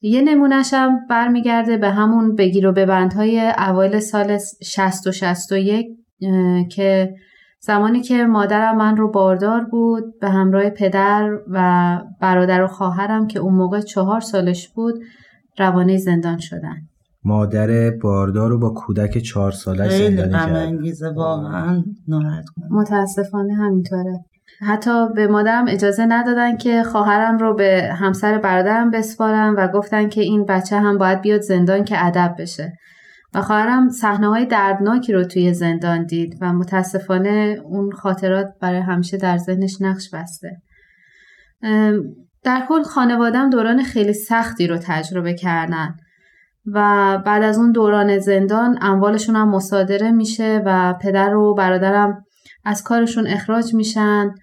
یه 0.00 0.20
نمونهشم 0.20 0.98
برمیگرده 1.10 1.76
به 1.76 1.90
همون 1.90 2.34
بگیر 2.34 2.66
و 2.66 2.72
ببندهای 2.72 3.52
اوایل 3.58 3.98
سال 4.00 4.38
60 4.62 5.06
و 5.06 5.12
61 5.12 5.86
که 6.70 7.14
زمانی 7.60 8.00
که 8.02 8.26
مادرم 8.26 8.76
من 8.76 8.96
رو 8.96 9.10
باردار 9.10 9.64
بود 9.64 10.04
به 10.20 10.30
همراه 10.30 10.70
پدر 10.70 11.38
و 11.48 11.98
برادر 12.20 12.62
و 12.62 12.66
خواهرم 12.66 13.26
که 13.26 13.38
اون 13.38 13.54
موقع 13.54 13.80
چهار 13.80 14.20
سالش 14.20 14.68
بود 14.68 14.94
روانه 15.58 15.96
زندان 15.96 16.38
شدن. 16.38 16.76
مادر 17.24 17.90
باردار 17.90 18.50
رو 18.50 18.58
با 18.58 18.70
کودک 18.70 19.18
چهار 19.18 19.52
سالش 19.52 19.90
خیلی 19.90 20.16
زندانی 20.16 20.32
غم 20.32 20.46
کرد. 20.46 20.56
انگیزه 20.56 21.08
واقعا 21.08 21.82
ناراحت 22.08 22.44
کنم. 22.56 22.78
متاسفانه 22.78 23.54
همینطوره. 23.54 24.24
حتی 24.60 25.08
به 25.14 25.26
مادرم 25.26 25.64
اجازه 25.68 26.06
ندادن 26.06 26.56
که 26.56 26.82
خواهرم 26.82 27.38
رو 27.38 27.54
به 27.54 27.90
همسر 27.96 28.38
برادرم 28.38 28.90
بسپارم 28.90 29.54
و 29.56 29.68
گفتن 29.68 30.08
که 30.08 30.20
این 30.20 30.44
بچه 30.44 30.78
هم 30.78 30.98
باید 30.98 31.20
بیاد 31.20 31.40
زندان 31.40 31.84
که 31.84 32.06
ادب 32.06 32.34
بشه. 32.38 32.72
و 33.34 33.42
خواهرم 33.42 33.88
صحنه 33.88 34.28
های 34.28 34.46
دردناکی 34.46 35.12
رو 35.12 35.24
توی 35.24 35.54
زندان 35.54 36.04
دید 36.06 36.38
و 36.40 36.52
متاسفانه 36.52 37.60
اون 37.64 37.92
خاطرات 37.92 38.46
برای 38.60 38.80
همیشه 38.80 39.16
در 39.16 39.36
ذهنش 39.36 39.76
نقش 39.80 40.10
بسته. 40.14 40.62
در 42.42 42.66
کل 42.68 42.82
خانوادم 42.82 43.50
دوران 43.50 43.82
خیلی 43.82 44.12
سختی 44.12 44.66
رو 44.66 44.78
تجربه 44.82 45.34
کردن 45.34 45.94
و 46.66 47.18
بعد 47.26 47.42
از 47.42 47.58
اون 47.58 47.72
دوران 47.72 48.18
زندان 48.18 48.78
اموالشون 48.80 49.36
هم 49.36 49.48
مصادره 49.48 50.10
میشه 50.10 50.62
و 50.66 50.94
پدر 51.02 51.34
و 51.34 51.54
برادرم 51.54 52.24
از 52.64 52.82
کارشون 52.82 53.26
اخراج 53.26 53.74
میشن. 53.74 54.34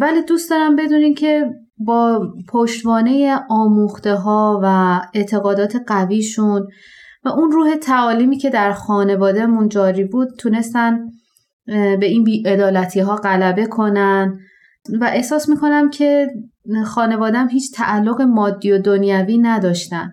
ولی 0.00 0.22
دوست 0.28 0.50
دارم 0.50 0.76
بدونین 0.76 1.14
که 1.14 1.50
با 1.78 2.32
پشتوانه 2.48 3.40
آموخته 3.50 4.14
ها 4.14 4.60
و 4.62 5.00
اعتقادات 5.14 5.76
قویشون 5.86 6.66
و 7.24 7.28
اون 7.28 7.50
روح 7.52 7.76
تعالیمی 7.76 8.38
که 8.38 8.50
در 8.50 8.72
خانوادهمون 8.72 9.68
جاری 9.68 10.04
بود 10.04 10.28
تونستن 10.38 10.98
به 11.66 12.06
این 12.06 12.24
بیعدالتی 12.24 13.00
ها 13.00 13.16
غلبه 13.16 13.66
کنن. 13.66 14.38
و 15.00 15.04
احساس 15.04 15.48
می‌کنم 15.48 15.90
که 15.90 16.26
خانوادم 16.86 17.48
هیچ 17.48 17.74
تعلق 17.74 18.22
مادی 18.22 18.72
و 18.72 18.78
دنیوی 18.78 19.38
نداشتن 19.38 20.12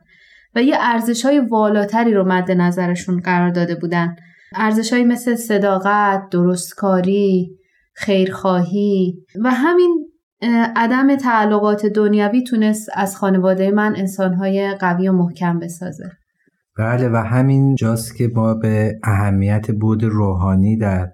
و 0.56 0.64
یه 0.64 0.76
ارزش 0.80 1.26
های 1.26 1.40
والاتری 1.40 2.14
رو 2.14 2.24
مد 2.24 2.52
نظرشون 2.52 3.20
قرار 3.20 3.50
داده 3.50 3.76
بودن. 3.76 4.16
ارزش 4.56 4.94
های 4.94 5.04
مثل 5.04 5.36
صداقت، 5.36 6.30
درستکاری، 6.32 7.58
خیرخواهی 7.94 9.26
و 9.44 9.52
همین 9.52 10.06
عدم 10.76 11.16
تعلقات 11.16 11.86
دنیوی 11.86 12.44
تونست 12.44 12.90
از 12.94 13.18
خانواده 13.18 13.72
من 13.72 13.96
انسانهای 13.96 14.76
قوی 14.80 15.08
و 15.08 15.12
محکم 15.12 15.60
بسازه. 15.60 16.12
بله 16.80 17.10
و 17.10 17.16
همین 17.16 17.76
جاست 17.76 18.16
که 18.16 18.32
ما 18.36 18.54
به 18.54 19.00
اهمیت 19.04 19.72
بود 19.72 20.04
روحانی 20.04 20.78
در 20.78 21.12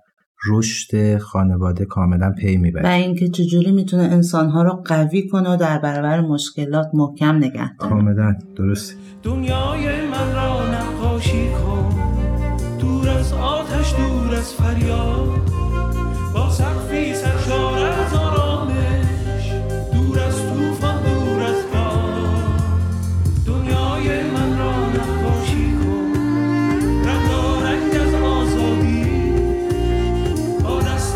رشد 0.50 1.17
خانواده 1.17 1.86
کاملا 1.86 2.31
پی 2.31 2.57
و 2.57 2.62
می‌بریم 2.62 2.91
اینکه 2.91 3.27
چجوری 3.27 3.72
می‌تونه 3.72 4.03
انسانها 4.03 4.63
رو 4.63 4.84
قوی 4.86 5.27
کنه 5.27 5.53
و 5.53 5.55
در 5.57 5.79
برابر 5.79 6.22
مشکلات 6.22 6.88
محکم 6.93 7.36
نگه 7.36 7.77
داره. 7.77 7.89
کاملا 7.89 8.36
درست 8.55 8.95
دنیای 9.24 10.07
من 10.07 10.36
را 10.36 10.62
نقاشی 10.74 11.50
کن. 11.50 11.89
دور 12.79 13.10
از 13.10 13.34
آتش 13.34 13.93
دور 13.93 14.36
از 14.36 14.53
فریاد. 14.53 15.54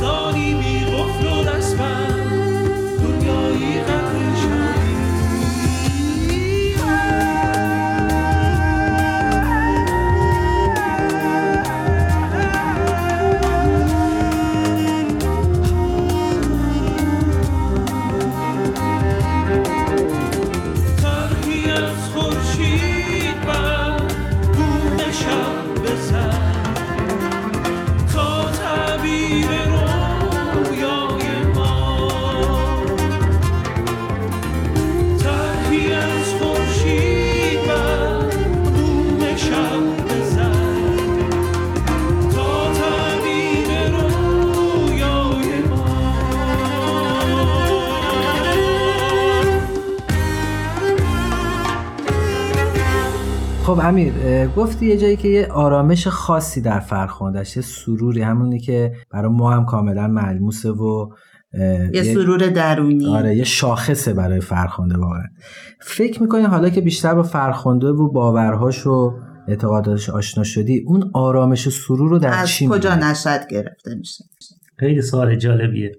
با 0.10 0.32
امیر 53.90 54.14
گفتی 54.48 54.86
یه 54.86 54.98
جایی 54.98 55.16
که 55.16 55.28
یه 55.28 55.48
آرامش 55.48 56.08
خاصی 56.08 56.62
در 56.62 56.80
فرخوندش 56.80 57.58
یه 57.58 57.64
سروری 57.64 58.22
همونی 58.22 58.60
که 58.60 58.94
برای 59.12 59.32
ما 59.32 59.52
هم 59.52 59.66
کاملا 59.66 60.08
ملموسه 60.08 60.70
و 60.72 61.10
یه 61.94 62.04
سرور 62.04 62.38
درونی. 62.38 63.16
آره 63.16 63.36
یه 63.36 63.44
شاخصه 63.44 64.14
برای 64.14 64.40
فرخنده 64.40 64.98
واقعا. 64.98 65.24
فکر 65.82 66.22
می‌کنی 66.22 66.44
حالا 66.44 66.70
که 66.70 66.82
بیشتر 66.82 67.14
با 67.14 67.24
فرخنده 67.24 67.88
و 67.88 68.12
باورهاش 68.12 68.88
و 68.88 69.14
اعتقاداتش 69.48 70.10
آشنا 70.10 70.44
شدی 70.44 70.84
اون 70.88 71.12
آرامش 71.14 71.68
و 71.68 71.70
سرور 71.70 72.10
رو 72.10 72.20
در 72.20 72.34
از 72.34 72.50
چی 72.50 72.68
کجا؟ 72.68 72.96
نشد 72.96 73.48
گرفته 73.50 73.96
میشه؟ 73.96 74.24
خیلی 74.78 75.02
سوال 75.02 75.36
جالبیه. 75.36 75.92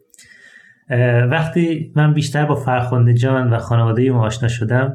وقتی 1.31 1.93
من 1.97 2.15
بیشتر 2.15 2.47
با 2.47 2.55
فرخنده 2.55 3.15
جان 3.15 3.53
و 3.53 3.59
خانواده 3.59 4.11
ما 4.11 4.27
آشنا 4.27 4.49
شدم 4.49 4.93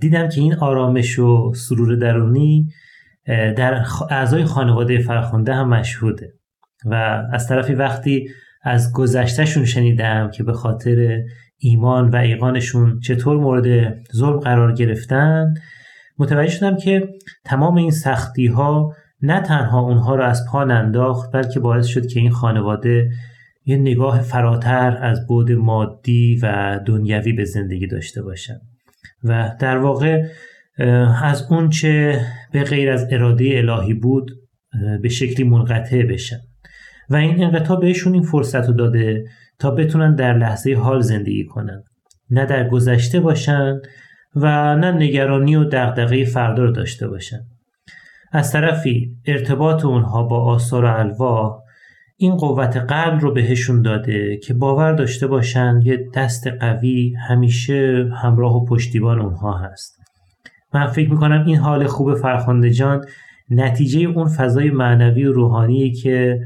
دیدم 0.00 0.28
که 0.28 0.40
این 0.40 0.54
آرامش 0.54 1.18
و 1.18 1.52
سرور 1.54 1.96
درونی 1.96 2.68
در 3.26 3.86
اعضای 4.10 4.44
خانواده 4.44 4.98
فرخنده 4.98 5.54
هم 5.54 5.68
مشهوده. 5.68 6.32
و 6.84 6.94
از 7.32 7.48
طرفی 7.48 7.74
وقتی 7.74 8.28
از 8.62 8.92
گذشتهشون 8.92 9.64
شنیدم 9.64 10.30
که 10.30 10.42
به 10.42 10.52
خاطر 10.52 11.22
ایمان 11.58 12.10
و 12.10 12.16
ایقانشون 12.16 13.00
چطور 13.00 13.36
مورد 13.36 13.96
ظلم 14.16 14.38
قرار 14.38 14.72
گرفتن 14.72 15.54
متوجه 16.18 16.50
شدم 16.50 16.76
که 16.76 17.08
تمام 17.44 17.76
این 17.76 17.90
سختی 17.90 18.46
ها 18.46 18.94
نه 19.22 19.40
تنها 19.40 19.80
اونها 19.80 20.14
رو 20.14 20.24
از 20.24 20.44
پا 20.50 20.64
ننداخت 20.64 21.32
بلکه 21.32 21.60
باعث 21.60 21.86
شد 21.86 22.06
که 22.06 22.20
این 22.20 22.30
خانواده 22.30 23.10
یه 23.64 23.76
نگاه 23.76 24.20
فراتر 24.20 24.98
از 25.00 25.26
بود 25.26 25.52
مادی 25.52 26.38
و 26.42 26.80
دنیوی 26.86 27.32
به 27.32 27.44
زندگی 27.44 27.86
داشته 27.86 28.22
باشن. 28.22 28.60
و 29.24 29.52
در 29.60 29.76
واقع 29.76 30.22
از 31.22 31.46
اون 31.50 31.68
چه 31.68 32.20
به 32.52 32.64
غیر 32.64 32.90
از 32.90 33.06
اراده 33.10 33.44
الهی 33.54 33.94
بود 33.94 34.30
به 35.02 35.08
شکلی 35.08 35.48
منقطع 35.48 36.02
بشن 36.02 36.38
و 37.10 37.16
این 37.16 37.44
انقطاع 37.44 37.80
بهشون 37.80 38.12
این 38.12 38.22
فرصت 38.22 38.66
رو 38.68 38.72
داده 38.72 39.24
تا 39.58 39.70
بتونن 39.70 40.14
در 40.14 40.38
لحظه 40.38 40.74
حال 40.74 41.00
زندگی 41.00 41.44
کنن. 41.44 41.82
نه 42.30 42.46
در 42.46 42.68
گذشته 42.68 43.20
باشن 43.20 43.80
و 44.36 44.76
نه 44.76 44.92
نگرانی 44.92 45.56
و 45.56 45.64
دغدغه 45.64 46.24
فردا 46.24 46.64
رو 46.64 46.72
داشته 46.72 47.08
باشن. 47.08 47.40
از 48.32 48.52
طرفی 48.52 49.16
ارتباط 49.26 49.84
اونها 49.84 50.22
با 50.22 50.44
آثار 50.44 50.84
و 50.84 50.98
الواح 50.98 51.63
این 52.16 52.36
قوت 52.36 52.76
قلب 52.76 53.20
رو 53.20 53.32
بهشون 53.32 53.82
داده 53.82 54.36
که 54.36 54.54
باور 54.54 54.92
داشته 54.92 55.26
باشن 55.26 55.80
یه 55.84 56.08
دست 56.14 56.46
قوی 56.46 57.14
همیشه 57.28 58.10
همراه 58.22 58.56
و 58.56 58.64
پشتیبان 58.64 59.20
اونها 59.20 59.58
هست. 59.58 59.98
من 60.74 60.86
فکر 60.86 61.10
می‌کنم 61.10 61.44
این 61.46 61.56
حال 61.56 61.86
خوب 61.86 62.14
فرخنده 62.14 62.70
جان 62.70 63.04
نتیجه 63.50 64.00
اون 64.00 64.28
فضای 64.28 64.70
معنوی 64.70 65.24
و 65.24 65.32
روحانی 65.32 65.92
که 65.92 66.40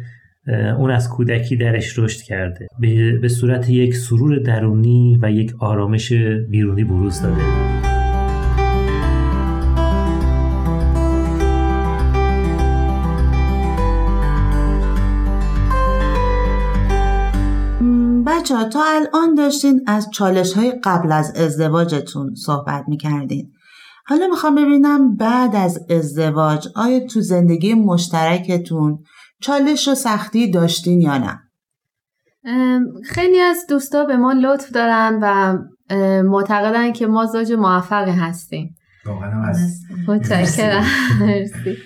اون 0.78 0.90
از 0.90 1.10
کودکی 1.10 1.56
درش 1.56 1.98
رشد 1.98 2.22
کرده. 2.22 2.66
به 3.20 3.28
صورت 3.28 3.70
یک 3.70 3.94
سرور 3.94 4.38
درونی 4.38 5.18
و 5.22 5.30
یک 5.30 5.52
آرامش 5.60 6.12
بیرونی 6.50 6.84
بروز 6.84 7.22
داده. 7.22 7.87
بچه 18.48 18.56
ها 18.56 18.64
تا 18.64 18.84
الان 18.84 19.34
داشتین 19.34 19.84
از 19.86 20.10
چالش 20.10 20.52
های 20.52 20.72
قبل 20.84 21.12
از 21.12 21.36
ازدواجتون 21.36 22.34
صحبت 22.34 22.84
می‌کردین. 22.88 23.52
حالا 24.06 24.26
می‌خوام 24.26 24.54
ببینم 24.54 25.16
بعد 25.16 25.56
از 25.56 25.78
ازدواج 25.90 26.68
آیا 26.76 27.06
تو 27.06 27.20
زندگی 27.20 27.74
مشترکتون 27.74 28.98
چالش 29.40 29.88
و 29.88 29.94
سختی 29.94 30.50
داشتین 30.50 31.00
یا 31.00 31.18
نه؟ 31.18 31.40
خیلی 33.04 33.40
از 33.40 33.56
دوستا 33.68 34.04
به 34.04 34.16
ما 34.16 34.32
لطف 34.32 34.72
دارن 34.72 35.18
و 35.22 35.58
معتقدن 36.22 36.92
که 36.92 37.06
ما 37.06 37.26
زوج 37.26 37.52
موفقی 37.52 38.10
هستیم. 38.10 38.76
واقعا 39.06 39.52
متشکرم. 40.08 40.84
مرسی. 41.20 41.76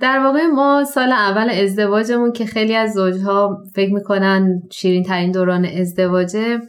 در 0.00 0.18
واقع 0.18 0.46
ما 0.46 0.84
سال 0.84 1.12
اول 1.12 1.50
ازدواجمون 1.50 2.32
که 2.32 2.46
خیلی 2.46 2.76
از 2.76 2.92
زوجها 2.92 3.62
فکر 3.74 3.94
می‌کنن 3.94 4.62
شیرین 4.72 5.02
ترین 5.02 5.32
دوران 5.32 5.64
ازدواجه 5.64 6.60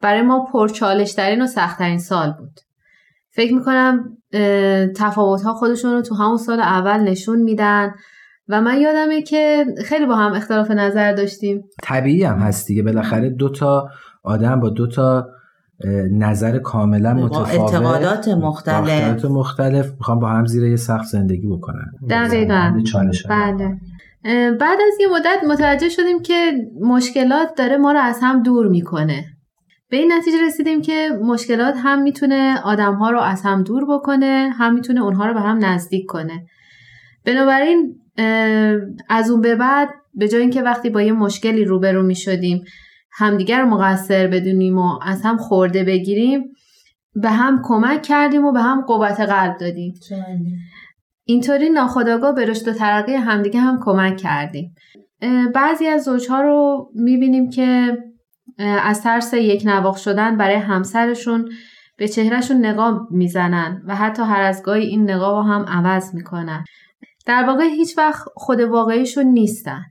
برای 0.00 0.22
ما 0.22 0.46
پرچالش 0.52 1.12
ترین 1.14 1.42
و 1.42 1.46
سخت 1.46 1.78
ترین 1.78 1.98
سال 1.98 2.32
بود. 2.38 2.60
فکر 3.30 3.54
می‌کنم 3.54 4.16
تفاوت 4.96 5.42
ها 5.42 5.54
خودشون 5.54 5.92
رو 5.92 6.02
تو 6.02 6.14
همون 6.14 6.36
سال 6.36 6.60
اول 6.60 7.00
نشون 7.00 7.42
میدن 7.42 7.92
و 8.48 8.60
من 8.60 8.80
یادمه 8.80 9.22
که 9.22 9.64
خیلی 9.84 10.06
با 10.06 10.16
هم 10.16 10.32
اختلاف 10.32 10.70
نظر 10.70 11.12
داشتیم. 11.12 11.64
طبیعی 11.82 12.24
هم 12.24 12.38
هست 12.38 12.66
دیگه. 12.66 12.82
بالاخره 12.82 13.30
دو 13.30 13.48
تا 13.48 13.88
آدم 14.22 14.60
با 14.60 14.68
دو 14.68 14.86
تا 14.86 15.26
نظر 16.10 16.58
کاملا 16.58 17.14
با 17.14 17.20
متفاوت. 17.20 17.48
اعتقادات 17.48 18.28
با 18.28 18.48
مختلف. 18.48 18.88
اعتقادات 18.88 19.24
مختلف. 19.24 19.90
می‌خوام 19.98 20.18
با 20.18 20.28
هم 20.28 20.46
زیر 20.46 20.64
یه 20.64 20.76
سقف 20.76 21.04
زندگی 21.04 21.46
بکنن 21.46 21.92
دقیقاً. 22.10 22.82
بله. 23.28 23.80
بعد 24.50 24.78
از 24.86 25.00
یه 25.00 25.06
مدت 25.14 25.44
متوجه 25.48 25.88
شدیم 25.88 26.22
که 26.22 26.52
مشکلات 26.80 27.48
داره 27.56 27.76
ما 27.76 27.92
رو 27.92 28.00
از 28.00 28.18
هم 28.22 28.42
دور 28.42 28.68
می‌کنه. 28.68 29.24
به 29.90 29.96
این 29.96 30.12
نتیجه 30.12 30.36
رسیدیم 30.46 30.82
که 30.82 31.08
مشکلات 31.22 31.74
هم 31.78 32.02
می‌تونه 32.02 32.60
آدم 32.64 32.94
ها 32.94 33.10
رو 33.10 33.20
از 33.20 33.42
هم 33.42 33.62
دور 33.62 33.84
بکنه 33.84 34.50
هم 34.58 34.74
می‌تونه 34.74 35.02
اونها 35.02 35.26
رو 35.26 35.34
به 35.34 35.40
هم 35.40 35.64
نزدیک 35.64 36.06
کنه. 36.06 36.46
بنابراین 37.26 37.94
از 39.08 39.30
اون 39.30 39.40
به 39.40 39.56
بعد 39.56 39.88
به 40.14 40.28
جای 40.28 40.40
اینکه 40.40 40.62
وقتی 40.62 40.90
با 40.90 41.02
یه 41.02 41.12
مشکلی 41.12 41.64
روبرو 41.64 42.02
می‌شدیم 42.02 42.64
همدیگر 43.14 43.60
رو 43.60 43.68
مقصر 43.68 44.26
بدونیم 44.26 44.78
و 44.78 44.98
از 45.02 45.22
هم 45.22 45.36
خورده 45.36 45.84
بگیریم 45.84 46.52
به 47.14 47.30
هم 47.30 47.60
کمک 47.64 48.02
کردیم 48.02 48.44
و 48.44 48.52
به 48.52 48.60
هم 48.60 48.80
قوت 48.80 49.20
قلب 49.20 49.56
دادیم. 49.60 49.94
اینطوری 51.24 51.70
ناخودآگاه 51.70 52.34
به 52.34 52.44
رشد 52.44 52.68
و 52.68 52.72
ترقی 52.72 53.14
همدیگه 53.14 53.60
هم 53.60 53.80
کمک 53.84 54.16
کردیم. 54.16 54.74
بعضی 55.54 55.86
از 55.86 56.02
زوجها 56.02 56.40
رو 56.40 56.90
می‌بینیم 56.94 57.50
که 57.50 57.98
از 58.58 59.02
ترس 59.02 59.34
یک 59.34 59.62
نواخ 59.66 59.96
شدن 59.96 60.36
برای 60.36 60.56
همسرشون 60.56 61.48
به 61.98 62.08
چهرهشون 62.08 62.66
نقاب 62.66 63.10
می‌زنن 63.10 63.82
و 63.86 63.96
حتی 63.96 64.22
هر 64.22 64.40
از 64.40 64.62
گاهی 64.62 64.86
این 64.86 65.10
نقاب 65.10 65.36
رو 65.36 65.42
هم 65.42 65.64
عوض 65.68 66.14
می‌کنن. 66.14 66.64
در 67.26 67.44
واقع 67.46 67.64
هیچ 67.64 67.98
وقت 67.98 68.24
خود 68.34 68.60
واقعیشون 68.60 69.26
نیستن. 69.26 69.82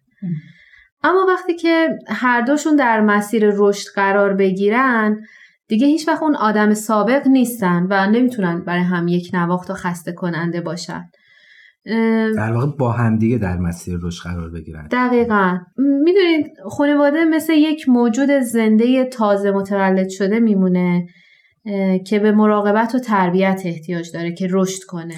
اما 1.04 1.26
وقتی 1.28 1.56
که 1.56 1.90
هر 2.08 2.42
دوشون 2.42 2.76
در 2.76 3.02
مسیر 3.02 3.52
رشد 3.56 3.88
قرار 3.96 4.34
بگیرن 4.34 5.22
دیگه 5.68 5.88
هیچ 5.88 6.08
وقت 6.08 6.24
اون 6.24 6.36
آدم 6.36 6.74
سابق 6.74 7.28
نیستن 7.28 7.88
و 7.90 8.12
نمی‌تونن 8.12 8.64
برای 8.64 8.84
هم 8.84 9.08
یک 9.08 9.30
نواخت 9.34 9.70
و 9.70 9.74
خسته 9.74 10.12
کننده 10.12 10.62
باشن. 10.62 11.10
در 12.36 12.52
واقع 12.52 12.78
با 12.80 12.92
همدیگه 12.92 13.38
در 13.38 13.58
مسیر 13.58 14.00
رشد 14.02 14.24
قرار 14.24 14.50
بگیرن. 14.50 14.88
دقیقا. 14.92 15.60
می‌دونید 15.78 16.48
خانواده 16.70 17.26
مثل 17.26 17.54
یک 17.54 17.90
موجود 17.90 18.30
زنده 18.30 19.06
تازه 19.06 19.52
متولد 19.52 20.10
شده 20.10 20.40
میمونه 20.40 21.08
که 22.08 22.20
به 22.20 22.32
مراقبت 22.32 22.96
و 22.96 23.00
تربیت 23.00 23.62
احتیاج 23.66 24.12
داره 24.14 24.34
که 24.34 24.48
رشد 24.52 24.84
کنه. 24.84 25.16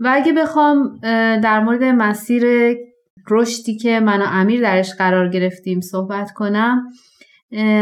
و 0.00 0.12
اگه 0.14 0.32
بخوام 0.32 0.98
در 1.42 1.60
مورد 1.60 1.84
مسیر 1.84 2.44
رشدی 3.30 3.76
که 3.76 4.00
من 4.00 4.22
و 4.22 4.24
امیر 4.28 4.62
درش 4.62 4.94
قرار 4.94 5.28
گرفتیم 5.28 5.80
صحبت 5.80 6.30
کنم 6.30 6.82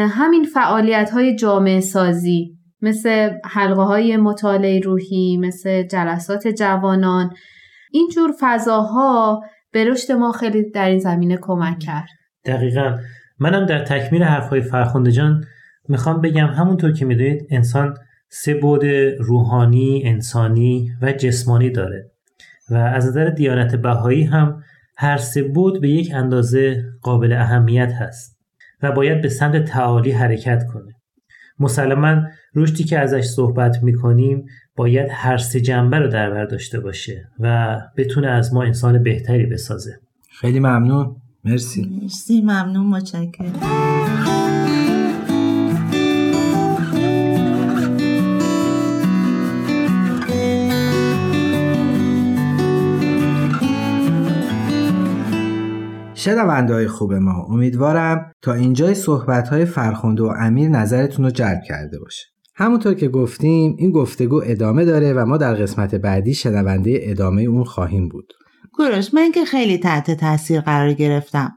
همین 0.08 0.44
فعالیت 0.44 1.10
های 1.10 1.36
جامعه 1.36 1.80
سازی 1.80 2.58
مثل 2.82 3.30
حلقه 3.44 3.82
های 3.82 4.16
مطالعه 4.16 4.80
روحی 4.80 5.36
مثل 5.36 5.82
جلسات 5.82 6.48
جوانان 6.48 7.30
اینجور 7.92 8.30
فضاها 8.40 9.42
به 9.70 9.84
رشد 9.84 10.12
ما 10.12 10.32
خیلی 10.32 10.70
در 10.70 10.88
این 10.88 10.98
زمینه 10.98 11.38
کمک 11.42 11.78
کرد. 11.78 12.08
دقیقا. 12.44 12.96
منم 13.38 13.66
در 13.66 13.84
تکمیل 13.84 14.22
حرفهای 14.22 14.60
فرخنده 14.60 15.12
جان 15.12 15.44
می‌خوام 15.88 16.20
بگم 16.20 16.46
همونطور 16.46 16.92
که 16.92 17.04
می‌دونید 17.04 17.46
انسان 17.50 17.94
سه 18.28 18.54
بود 18.54 18.84
روحانی، 19.18 20.02
انسانی 20.04 20.90
و 21.02 21.12
جسمانی 21.12 21.70
داره 21.70 22.10
و 22.70 22.74
از 22.74 23.06
نظر 23.06 23.30
دیانت 23.30 23.74
بهایی 23.74 24.24
هم 24.24 24.62
هر 24.96 25.16
سه 25.16 25.42
بود 25.42 25.80
به 25.80 25.88
یک 25.88 26.12
اندازه 26.14 26.84
قابل 27.02 27.32
اهمیت 27.32 27.92
هست 27.92 28.38
و 28.82 28.92
باید 28.92 29.22
به 29.22 29.28
سمت 29.28 29.64
تعالی 29.64 30.10
حرکت 30.10 30.64
کنه. 30.72 30.94
مسلما 31.58 32.22
رشدی 32.54 32.84
که 32.84 32.98
ازش 32.98 33.24
صحبت 33.24 33.82
می‌کنیم 33.82 34.44
باید 34.76 35.08
هر 35.10 35.36
سه 35.36 35.60
جنبه 35.60 35.98
رو 35.98 36.08
در 36.08 36.30
بر 36.30 36.44
داشته 36.44 36.80
باشه 36.80 37.28
و 37.40 37.78
بتونه 37.96 38.28
از 38.28 38.54
ما 38.54 38.62
انسان 38.62 39.02
بهتری 39.02 39.46
بسازه. 39.46 40.00
خیلی 40.40 40.60
ممنون. 40.60 41.16
مرسی. 41.44 42.00
مرسی 42.02 42.40
ممنون 42.40 42.86
متشکرم. 42.86 43.52
شنونده 56.24 56.74
های 56.74 56.88
خوب 56.88 57.14
ما. 57.14 57.46
امیدوارم 57.50 58.32
تا 58.42 58.54
اینجای 58.54 58.94
صحبت 58.94 59.48
های 59.48 59.64
فرخنده 59.64 60.22
و 60.22 60.32
امیر 60.38 60.68
نظرتون 60.68 61.24
رو 61.24 61.30
جلب 61.30 61.62
کرده 61.68 61.98
باشه. 61.98 62.26
همونطور 62.54 62.94
که 62.94 63.08
گفتیم 63.08 63.74
این 63.78 63.90
گفتگو 63.90 64.42
ادامه 64.44 64.84
داره 64.84 65.12
و 65.12 65.26
ما 65.26 65.36
در 65.36 65.54
قسمت 65.54 65.94
بعدی 65.94 66.34
شنونده 66.34 66.98
ادامه 67.02 67.42
اون 67.42 67.64
خواهیم 67.64 68.08
بود. 68.08 68.32
کوروش 68.72 69.14
من 69.14 69.32
که 69.32 69.44
خیلی 69.44 69.78
تحت 69.78 70.10
تاثیر 70.10 70.60
قرار 70.60 70.92
گرفتم. 70.92 71.52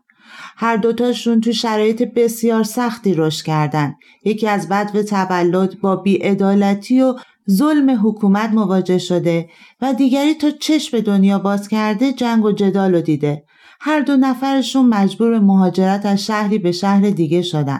هر 0.57 0.77
دوتاشون 0.77 1.41
تو 1.41 1.51
شرایط 1.51 2.03
بسیار 2.15 2.63
سختی 2.63 3.13
رشد 3.13 3.45
کردن. 3.45 3.93
یکی 4.25 4.47
از 4.47 4.69
بدو 4.69 5.03
تولد 5.03 5.81
با 5.81 5.95
بیعدالتی 5.95 7.01
و 7.01 7.15
ظلم 7.51 8.07
حکومت 8.07 8.49
مواجه 8.49 8.97
شده 8.97 9.49
و 9.81 9.93
دیگری 9.93 10.33
تا 10.33 10.51
چشم 10.51 10.99
دنیا 10.99 11.39
باز 11.39 11.67
کرده 11.67 12.13
جنگ 12.13 12.45
و 12.45 12.51
جدال 12.51 12.95
رو 12.95 13.01
دیده. 13.01 13.43
هر 13.79 13.99
دو 13.99 14.17
نفرشون 14.17 14.85
مجبور 14.85 15.29
به 15.29 15.39
مهاجرت 15.39 16.05
از 16.05 16.25
شهری 16.25 16.57
به 16.57 16.71
شهر 16.71 17.09
دیگه 17.09 17.41
شدن. 17.41 17.79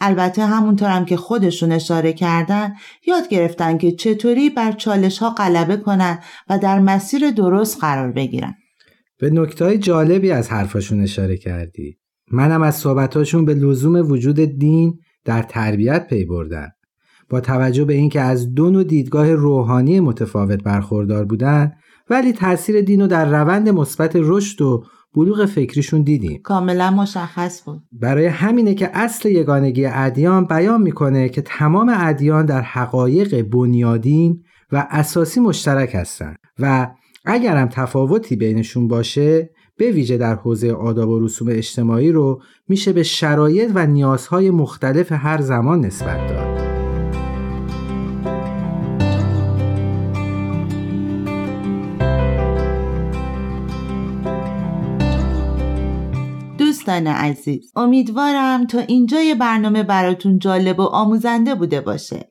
البته 0.00 0.46
همونطورم 0.46 1.04
که 1.04 1.16
خودشون 1.16 1.72
اشاره 1.72 2.12
کردن 2.12 2.74
یاد 3.06 3.28
گرفتن 3.28 3.78
که 3.78 3.92
چطوری 3.92 4.50
بر 4.50 4.72
چالش 4.72 5.18
ها 5.18 5.30
غلبه 5.30 5.76
کنن 5.76 6.18
و 6.50 6.58
در 6.58 6.80
مسیر 6.80 7.30
درست 7.30 7.80
قرار 7.80 8.12
بگیرن. 8.12 8.54
به 9.18 9.30
نکته 9.30 9.78
جالبی 9.78 10.30
از 10.30 10.50
حرفاشون 10.50 11.00
اشاره 11.00 11.36
کردی. 11.36 11.98
منم 12.32 12.62
از 12.62 12.74
صحبتاشون 12.74 13.44
به 13.44 13.54
لزوم 13.54 14.10
وجود 14.10 14.40
دین 14.40 14.98
در 15.24 15.42
تربیت 15.42 16.06
پی 16.06 16.24
بردم 16.24 16.72
با 17.28 17.40
توجه 17.40 17.84
به 17.84 17.94
اینکه 17.94 18.20
از 18.20 18.54
دو 18.54 18.70
نوع 18.70 18.84
دیدگاه 18.84 19.34
روحانی 19.34 20.00
متفاوت 20.00 20.62
برخوردار 20.62 21.24
بودن 21.24 21.72
ولی 22.10 22.32
تاثیر 22.32 22.80
دین 22.80 23.00
رو 23.00 23.06
در 23.06 23.40
روند 23.40 23.68
مثبت 23.68 24.12
رشد 24.14 24.62
و 24.62 24.84
بلوغ 25.16 25.46
فکریشون 25.46 26.02
دیدیم. 26.02 26.40
کاملا 26.42 26.90
مشخص 26.90 27.62
بود. 27.64 27.82
برای 27.92 28.26
همینه 28.26 28.74
که 28.74 28.90
اصل 28.94 29.28
یگانگی 29.28 29.86
ادیان 29.86 30.44
بیان 30.44 30.82
می‌کنه 30.82 31.28
که 31.28 31.42
تمام 31.42 31.92
ادیان 31.96 32.46
در 32.46 32.60
حقایق 32.60 33.42
بنیادین 33.42 34.42
و 34.72 34.86
اساسی 34.90 35.40
مشترک 35.40 35.94
هستند 35.94 36.36
و 36.58 36.90
اگر 37.24 37.56
هم 37.56 37.68
تفاوتی 37.68 38.36
بینشون 38.36 38.88
باشه 38.88 39.50
به 39.78 39.90
ویژه 39.90 40.16
در 40.16 40.34
حوزه 40.34 40.72
آداب 40.72 41.08
و 41.08 41.20
رسوم 41.20 41.48
اجتماعی 41.50 42.12
رو 42.12 42.42
میشه 42.68 42.92
به 42.92 43.02
شرایط 43.02 43.70
و 43.74 43.86
نیازهای 43.86 44.50
مختلف 44.50 45.12
هر 45.12 45.40
زمان 45.40 45.80
نسبت 45.80 46.26
داد. 46.28 46.75
دوستان 56.86 57.06
عزیز 57.06 57.72
امیدوارم 57.76 58.66
تا 58.66 58.78
اینجای 58.78 59.34
برنامه 59.34 59.82
براتون 59.82 60.38
جالب 60.38 60.80
و 60.80 60.82
آموزنده 60.82 61.54
بوده 61.54 61.80
باشه. 61.80 62.30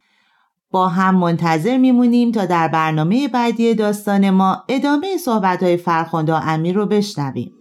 با 0.71 0.87
هم 0.87 1.15
منتظر 1.15 1.77
میمونیم 1.77 2.31
تا 2.31 2.45
در 2.45 2.67
برنامه 2.67 3.27
بعدی 3.27 3.73
داستان 3.73 4.29
ما 4.29 4.63
ادامه 4.69 5.17
صحبتهای 5.17 5.77
فرخنده 5.77 6.33
و 6.33 6.39
امیر 6.43 6.75
رو 6.75 6.85
بشنویم. 6.85 7.51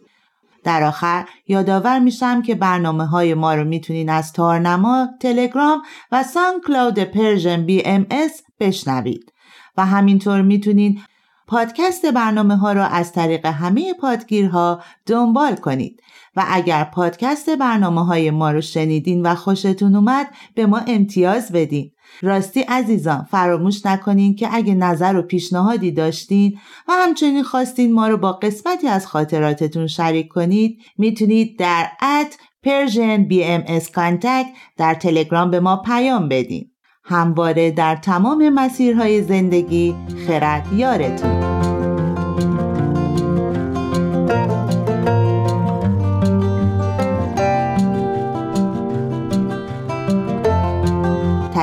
در 0.64 0.82
آخر 0.82 1.28
یادآور 1.48 1.98
میشم 1.98 2.42
که 2.42 2.54
برنامه 2.54 3.06
های 3.06 3.34
ما 3.34 3.54
رو 3.54 3.64
می‌تونین 3.64 4.10
از 4.10 4.32
تارنما، 4.32 5.08
تلگرام 5.20 5.82
و 6.12 6.22
SoundCloud 6.22 6.98
Persian 6.98 7.66
BMS 7.66 8.42
بشنوید. 8.60 9.32
و 9.76 9.86
همینطور 9.86 10.42
می‌تونین 10.42 11.00
پادکست 11.46 12.06
برنامه 12.06 12.56
ها 12.56 12.72
را 12.72 12.86
از 12.86 13.12
طریق 13.12 13.46
همه 13.46 13.94
پادگیرها 13.94 14.82
دنبال 15.06 15.56
کنید. 15.56 16.00
و 16.36 16.44
اگر 16.48 16.84
پادکست 16.84 17.50
برنامه 17.50 18.04
های 18.06 18.30
ما 18.30 18.50
رو 18.50 18.60
شنیدین 18.60 19.26
و 19.26 19.34
خوشتون 19.34 19.94
اومد 19.94 20.26
به 20.54 20.66
ما 20.66 20.78
امتیاز 20.78 21.52
بدین. 21.52 21.90
راستی 22.22 22.60
عزیزان 22.60 23.26
فراموش 23.30 23.86
نکنین 23.86 24.36
که 24.36 24.48
اگه 24.52 24.74
نظر 24.74 25.16
و 25.16 25.22
پیشنهادی 25.22 25.90
داشتین 25.90 26.58
و 26.88 26.92
همچنین 26.92 27.42
خواستین 27.42 27.92
ما 27.92 28.08
رو 28.08 28.16
با 28.16 28.32
قسمتی 28.32 28.88
از 28.88 29.06
خاطراتتون 29.06 29.86
شریک 29.86 30.28
کنید 30.28 30.78
می‌تونید 30.98 31.58
در 31.58 31.88
ات 32.02 32.36
Persian 32.66 33.28
BMS 33.30 33.84
Contact 33.84 34.56
در 34.76 34.94
تلگرام 34.94 35.50
به 35.50 35.60
ما 35.60 35.76
پیام 35.76 36.28
بدین. 36.28 36.70
همواره 37.04 37.70
در 37.70 37.96
تمام 37.96 38.48
مسیرهای 38.48 39.22
زندگی 39.22 39.94
خرد 40.26 40.72
یارتون. 40.72 41.53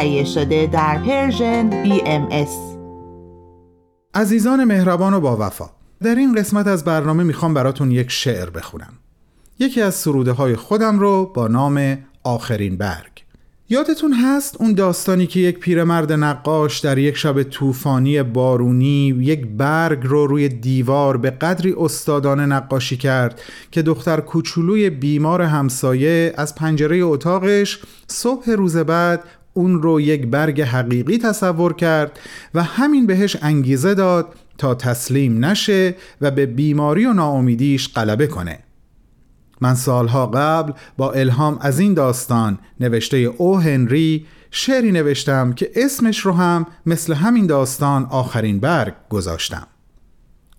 تهیه 0.02 0.24
شده 0.24 0.68
در 0.68 0.98
پرژن 0.98 1.84
BMS 1.84 2.50
عزیزان 4.14 4.64
مهربان 4.64 5.14
و 5.14 5.20
با 5.20 5.38
وفا 5.40 5.70
در 6.04 6.16
این 6.16 6.36
قسمت 6.36 6.68
از 6.68 6.84
برنامه 6.84 7.24
می‌خوام 7.24 7.54
براتون 7.54 7.92
یک 7.92 8.12
شعر 8.12 8.50
بخونم. 8.50 8.94
یکی 9.60 9.82
از 9.82 9.96
سروده 9.96 10.32
های 10.32 10.56
خودم 10.56 11.00
رو 11.00 11.32
با 11.36 11.48
نام 11.48 11.98
آخرین 12.24 12.78
برگ. 12.78 13.12
یادتون 13.70 14.14
هست 14.14 14.62
اون 14.62 14.74
داستانی 14.74 15.28
که 15.28 15.40
یک 15.40 15.60
پیرمرد 15.60 16.12
نقاش 16.12 16.80
در 16.80 16.98
یک 16.98 17.18
شب 17.18 17.44
طوفانی 17.44 18.24
بارونی 18.24 19.08
یک 19.08 19.48
برگ 19.48 20.00
رو 20.04 20.28
روی 20.28 20.50
دیوار 20.50 21.18
به 21.18 21.30
قدری 21.30 21.76
استادانه 21.78 22.46
نقاشی 22.46 22.98
کرد 22.98 23.42
که 23.72 23.82
دختر 23.82 24.20
کوچولوی 24.20 24.90
بیمار 24.90 25.42
همسایه 25.42 26.34
از 26.38 26.56
پنجره 26.56 26.98
اتاقش 26.98 27.80
صبح 28.08 28.52
روز 28.52 28.78
بعد 28.78 29.24
اون 29.54 29.82
رو 29.82 30.02
یک 30.02 30.28
برگ 30.28 30.62
حقیقی 30.62 31.18
تصور 31.18 31.74
کرد 31.74 32.20
و 32.54 32.64
همین 32.64 33.08
بهش 33.08 33.38
انگیزه 33.42 33.94
داد 33.94 34.36
تا 34.58 34.76
تسلیم 34.76 35.46
نشه 35.46 35.96
و 36.22 36.32
به 36.32 36.46
بیماری 36.46 37.06
و 37.06 37.14
ناامیدیش 37.14 37.94
غلبه 37.94 38.28
کنه. 38.28 38.60
من 39.62 39.76
سالها 39.76 40.28
قبل 40.28 40.74
با 40.98 41.12
الهام 41.12 41.58
از 41.62 41.80
این 41.80 41.94
داستان 41.94 42.60
نوشته 42.80 43.18
او 43.18 43.60
هنری 43.60 44.26
شعری 44.52 44.92
نوشتم 44.92 45.54
که 45.54 45.72
اسمش 45.76 46.20
رو 46.20 46.34
هم 46.34 46.66
مثل 46.86 47.14
همین 47.14 47.46
داستان 47.46 48.06
آخرین 48.06 48.60
برگ 48.60 48.94
گذاشتم. 49.10 49.68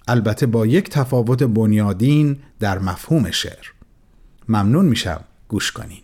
البته 0.09 0.47
با 0.47 0.67
یک 0.67 0.91
تفاوت 0.91 1.43
بنیادین 1.43 2.37
در 2.61 2.79
مفهوم 2.79 3.31
شعر. 3.31 3.67
ممنون 4.49 4.87
میشم. 4.87 5.25
گوش 5.49 5.73
کنین 5.73 6.02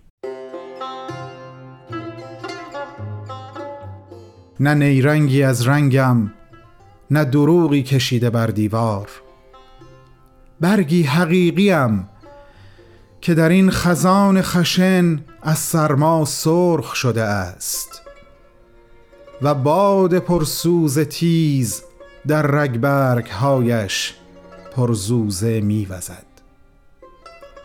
نه 4.61 4.75
نیرنگی 4.75 5.43
از 5.43 5.69
رنگم 5.69 6.31
نه 7.11 7.25
دروغی 7.25 7.83
کشیده 7.83 8.31
بر 8.31 8.47
دیوار. 8.47 9.09
برگی 10.61 11.03
حقیقیم 11.03 12.09
که 13.21 13.35
در 13.35 13.49
این 13.49 13.71
خزان 13.71 14.43
خشن 14.43 15.25
از 15.43 15.59
سرما 15.59 16.25
سرخ 16.25 16.95
شده 16.95 17.23
است 17.23 18.03
و 19.43 19.55
باد 19.55 20.19
پرسوز 20.19 20.99
تیز 20.99 21.83
در 22.27 22.43
رگبرگ 22.43 23.27
هایش 23.27 24.15
پرزوزه 24.73 25.61
میوزد. 25.61 26.27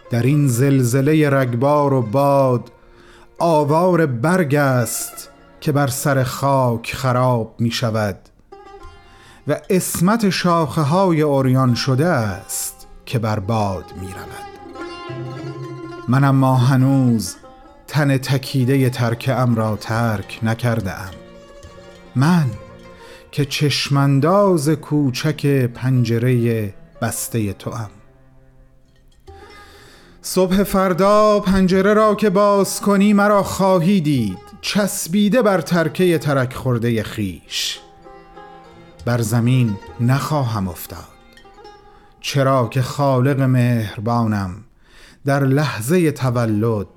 در 0.10 0.24
این 0.24 0.48
زلزله 0.48 1.30
رگبار 1.30 1.94
و 1.94 2.02
باد 2.02 2.72
آوار 3.40 4.06
برگ 4.06 4.56
است 4.56 5.30
که 5.63 5.71
بر 5.71 5.88
سر 5.88 6.23
خاک 6.23 6.95
خراب 6.95 7.56
می 7.60 7.71
شود 7.71 8.17
و 9.47 9.60
اسمت 9.69 10.30
شاخه 10.30 10.82
های 10.82 11.21
اوریان 11.21 11.76
شده 11.76 12.06
است 12.06 12.88
که 13.06 13.19
بر 13.19 13.39
باد 13.39 13.86
می 14.02 14.08
رود. 14.08 14.43
من 16.08 16.23
اما 16.23 16.56
هنوز 16.56 17.36
تن 17.88 18.17
تکیده 18.17 18.89
ترک 18.89 19.30
ام 19.38 19.56
را 19.56 19.76
ترک 19.76 20.39
نکرده 20.43 20.91
ام 20.91 21.13
من 22.15 22.45
که 23.32 23.45
چشمانداز 23.45 24.69
کوچک 24.69 25.45
پنجره 25.65 26.73
بسته 27.02 27.54
تو 27.54 27.71
ام 27.71 27.89
صبح 30.21 30.63
فردا 30.63 31.39
پنجره 31.39 31.93
را 31.93 32.15
که 32.15 32.30
باز 32.30 32.82
کنی 32.82 33.13
مرا 33.13 33.43
خواهی 33.43 34.02
دید. 34.02 34.53
چسبیده 34.63 35.41
بر 35.41 35.62
ترکه 35.62 36.17
ترک 36.17 36.54
خورده 36.54 37.04
خیش 37.04 37.80
بر 39.06 39.21
زمین 39.21 39.78
نخواهم 39.99 40.67
افتاد. 40.67 41.13
چرا 42.21 42.67
که 42.67 42.82
خالق 42.82 43.41
مهربانم 43.41 44.63
در 45.26 45.43
لحظه 45.43 46.12
تولد 46.12 46.88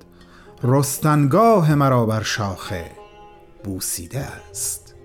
رستنگاه 0.63 1.75
مرا 1.75 2.05
بر 2.05 2.23
شاخه 2.23 2.91
بوسیده 3.63 4.19
است. 4.19 4.95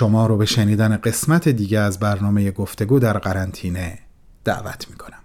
شما 0.00 0.26
رو 0.26 0.36
به 0.36 0.44
شنیدن 0.44 0.96
قسمت 0.96 1.48
دیگه 1.48 1.78
از 1.78 1.98
برنامه 1.98 2.50
گفتگو 2.50 2.98
در 2.98 3.18
قرنطینه 3.18 3.98
دعوت 4.44 4.86
می‌کنم. 4.90 5.18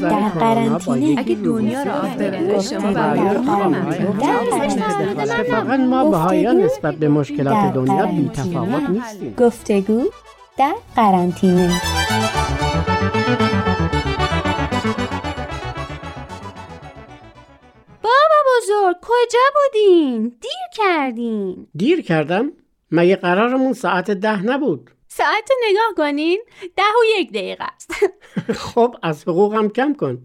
در 0.00 0.28
قرنطینه 0.28 1.20
اگه 1.20 1.34
دنیا 1.34 1.82
رو 1.82 1.90
آب 1.90 2.60
شما 2.60 2.88
اتفاقا 5.22 5.76
ما 5.76 6.10
بهایان 6.10 6.56
نسبت 6.56 6.94
به 6.94 7.08
مشکلات 7.08 7.74
دنیا. 7.74 8.06
بی 8.06 8.30
تفاوت 8.34 8.90
نیستیم. 8.90 9.34
گفتگو 9.34 10.02
در 10.58 10.74
قرنطینه. 10.96 11.80
بزرگ 18.56 18.96
کجا 19.02 19.38
بودین؟ 19.54 20.28
دیر 20.28 20.84
کردین. 20.84 21.66
دیر 21.74 22.02
کردم؟ 22.02 22.52
مگه 22.90 23.16
قرارمون 23.16 23.72
ساعت 23.72 24.10
ده 24.10 24.42
نبود؟ 24.42 24.90
ساعت 25.08 25.50
نگاه 25.70 25.94
کنین 25.96 26.42
ده 26.76 26.82
و 26.82 27.20
یک 27.20 27.32
دقیقه 27.32 27.64
است. 27.64 27.90
خب 28.74 28.96
از 29.02 29.22
حقوقم 29.22 29.68
کم 29.68 29.94
کن. 29.94 30.24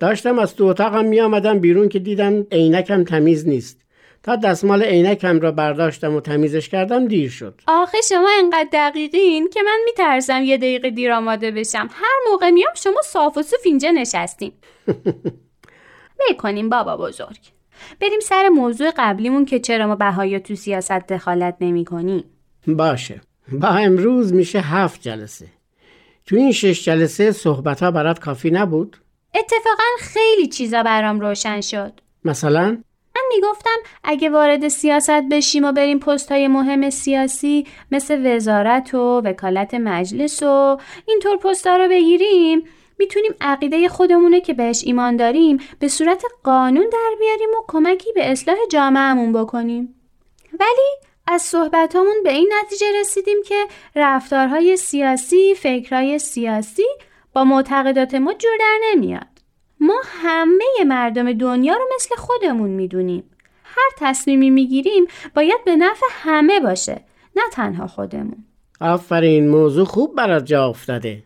داشتم 0.00 0.38
از 0.38 0.56
تو 0.56 0.64
اتاقم 0.64 1.04
می 1.04 1.20
آمدم 1.20 1.58
بیرون 1.58 1.88
که 1.88 1.98
دیدم 1.98 2.46
عینکم 2.52 3.04
تمیز 3.04 3.48
نیست. 3.48 3.78
تا 4.22 4.36
دستمال 4.36 4.82
عینکم 4.82 5.40
را 5.40 5.52
برداشتم 5.52 6.14
و 6.14 6.20
تمیزش 6.20 6.68
کردم 6.68 7.08
دیر 7.08 7.30
شد. 7.30 7.60
آخه 7.66 7.98
شما 8.08 8.30
انقدر 8.38 8.68
دقیقین 8.72 9.48
که 9.48 9.62
من 9.62 9.78
میترسم 9.84 10.42
یه 10.42 10.56
دقیقه 10.56 10.90
دیر 10.90 11.12
آماده 11.12 11.50
بشم. 11.50 11.88
هر 11.92 12.30
موقع 12.30 12.50
میام 12.50 12.74
شما 12.74 13.02
صاف 13.04 13.38
و 13.38 13.42
صوف 13.42 13.60
اینجا 13.64 13.90
نشستین. 13.90 14.52
ول 16.18 16.36
کنیم 16.38 16.68
بابا 16.68 16.96
بزرگ. 16.96 17.38
بریم 18.00 18.20
سر 18.20 18.48
موضوع 18.48 18.92
قبلیمون 18.96 19.44
که 19.44 19.60
چرا 19.60 19.86
ما 19.86 19.96
بهایا 19.96 20.38
تو 20.38 20.54
سیاست 20.54 20.92
دخالت 20.92 21.56
نمی 21.60 21.84
کنیم. 21.84 22.24
باشه. 22.66 23.20
با 23.52 23.68
امروز 23.68 24.32
میشه 24.32 24.60
هفت 24.60 25.02
جلسه. 25.02 25.46
تو 26.26 26.36
این 26.36 26.52
شش 26.52 26.84
جلسه 26.84 27.32
صحبت 27.32 27.82
ها 27.82 27.90
برات 27.90 28.18
کافی 28.18 28.50
نبود؟ 28.50 28.96
اتفاقا 29.34 29.84
خیلی 29.98 30.48
چیزا 30.48 30.82
برام 30.82 31.20
روشن 31.20 31.60
شد. 31.60 31.92
مثلا؟ 32.24 32.78
من 33.16 33.22
می‌گفتم 33.34 33.76
اگه 34.04 34.30
وارد 34.30 34.68
سیاست 34.68 35.22
بشیم 35.30 35.64
و 35.64 35.72
بریم 35.72 35.98
پست 35.98 36.32
های 36.32 36.48
مهم 36.48 36.90
سیاسی 36.90 37.66
مثل 37.90 38.36
وزارت 38.36 38.94
و 38.94 39.22
وکالت 39.24 39.74
مجلس 39.74 40.42
و 40.42 40.78
اینطور 41.08 41.36
پستا 41.36 41.76
رو 41.76 41.88
بگیریم 41.88 42.62
می‌تونیم 42.98 43.34
عقیده 43.40 43.88
خودمونه 43.88 44.40
که 44.40 44.54
بهش 44.54 44.82
ایمان 44.86 45.16
داریم 45.16 45.58
به 45.78 45.88
صورت 45.88 46.24
قانون 46.44 46.88
در 46.92 47.16
بیاریم 47.18 47.48
و 47.50 47.64
کمکی 47.68 48.12
به 48.12 48.30
اصلاح 48.30 48.56
جامعهمون 48.70 49.32
بکنیم 49.32 49.94
ولی 50.60 51.12
از 51.26 51.42
صحبتامون 51.42 52.22
به 52.24 52.32
این 52.32 52.52
نتیجه 52.62 52.86
رسیدیم 53.00 53.36
که 53.46 53.66
رفتارهای 53.96 54.76
سیاسی، 54.76 55.54
فکرهای 55.54 56.18
سیاسی 56.18 56.86
با 57.32 57.44
معتقدات 57.44 58.14
ما 58.14 58.34
جور 58.34 58.52
در 58.60 58.78
نمیاد. 58.90 59.26
ما 59.80 60.02
همه 60.04 60.64
مردم 60.86 61.32
دنیا 61.32 61.74
رو 61.74 61.84
مثل 61.94 62.14
خودمون 62.16 62.70
می‌دونیم. 62.70 63.30
هر 63.64 63.90
تصمیمی 63.98 64.50
می‌گیریم 64.50 65.06
باید 65.34 65.64
به 65.64 65.76
نفع 65.76 66.06
همه 66.10 66.60
باشه 66.60 67.00
نه 67.36 67.42
تنها 67.52 67.86
خودمون. 67.86 68.44
آفرین 68.80 69.48
موضوع 69.48 69.84
خوب 69.84 70.14
برات 70.14 70.44
جا 70.44 70.68
افتاده 70.68 71.22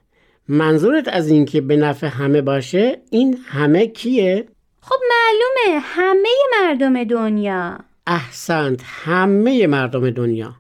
منظورت 0.49 1.09
از 1.09 1.29
این 1.29 1.45
که 1.45 1.61
به 1.61 1.77
نفع 1.77 2.07
همه 2.07 2.43
باشه 2.43 2.99
این 3.11 3.39
همه 3.47 3.87
کیه؟ 3.87 4.47
خب 4.81 4.97
معلومه 5.11 5.81
همه 5.85 6.29
مردم 6.61 7.05
دنیا. 7.05 7.79
احسنت 8.07 8.81
همه 8.85 9.67
مردم 9.67 10.11
دنیا. 10.11 10.55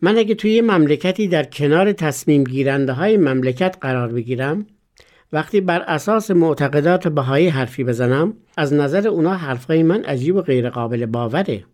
من 0.00 0.18
اگه 0.18 0.34
توی 0.34 0.50
یه 0.50 0.62
مملکتی 0.62 1.28
در 1.28 1.44
کنار 1.44 1.92
تصمیم 1.92 2.44
گیرنده 2.44 2.92
های 2.92 3.16
مملکت 3.16 3.76
قرار 3.80 4.08
بگیرم 4.08 4.66
وقتی 5.32 5.60
بر 5.60 5.80
اساس 5.80 6.30
معتقدات 6.30 7.08
بهایی 7.08 7.48
حرفی 7.48 7.84
بزنم 7.84 8.34
از 8.56 8.72
نظر 8.72 9.08
اونا 9.08 9.34
حرفهای 9.34 9.82
من 9.82 10.04
عجیب 10.04 10.36
و 10.36 10.42
غیر 10.42 10.70
قابل 10.70 11.06
باوره. 11.06 11.64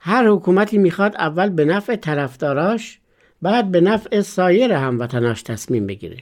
هر 0.00 0.28
حکومتی 0.28 0.78
می‌خواد 0.78 1.16
اول 1.16 1.48
به 1.48 1.64
نفع 1.64 1.96
طرفداراش 1.96 3.00
بعد 3.42 3.70
به 3.70 3.80
نفع 3.80 4.20
سایر 4.20 4.72
هموطناش 4.72 5.42
تصمیم 5.42 5.86
بگیره. 5.86 6.16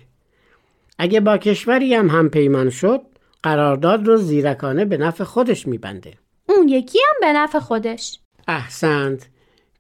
اگه 1.03 1.21
با 1.21 1.39
کشوری 1.39 1.95
هم 1.95 2.11
هم 2.11 2.29
پیمان 2.29 2.71
شد 2.71 3.01
قرارداد 3.43 4.07
رو 4.07 4.17
زیرکانه 4.17 4.85
به 4.85 4.97
نفع 4.97 5.25
خودش 5.25 5.69
میبنده. 5.69 6.13
اون 6.49 6.69
یکی 6.69 6.99
هم 7.09 7.17
به 7.21 7.33
نفع 7.39 7.59
خودش. 7.59 8.19
احسنت. 8.49 9.29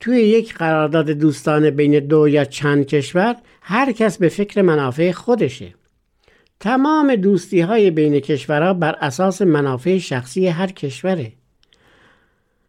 توی 0.01 0.17
یک 0.21 0.55
قرارداد 0.55 1.11
دوستانه 1.11 1.71
بین 1.71 1.99
دو 1.99 2.29
یا 2.29 2.45
چند 2.45 2.87
کشور 2.87 3.37
هر 3.63 3.93
کس 3.93 4.19
به 4.19 4.29
فکر 4.29 4.63
منافع 4.63 5.13
خودشه. 5.13 5.75
تمام 6.61 7.15
دوستی 7.15 7.61
های 7.61 7.91
بین 7.91 8.21
کشورها 8.21 8.75
بر 8.75 8.97
اساس 9.01 9.43
منافع 9.43 9.99
شخصی 9.99 10.47
هر 10.47 10.67
کشوره. 10.67 11.33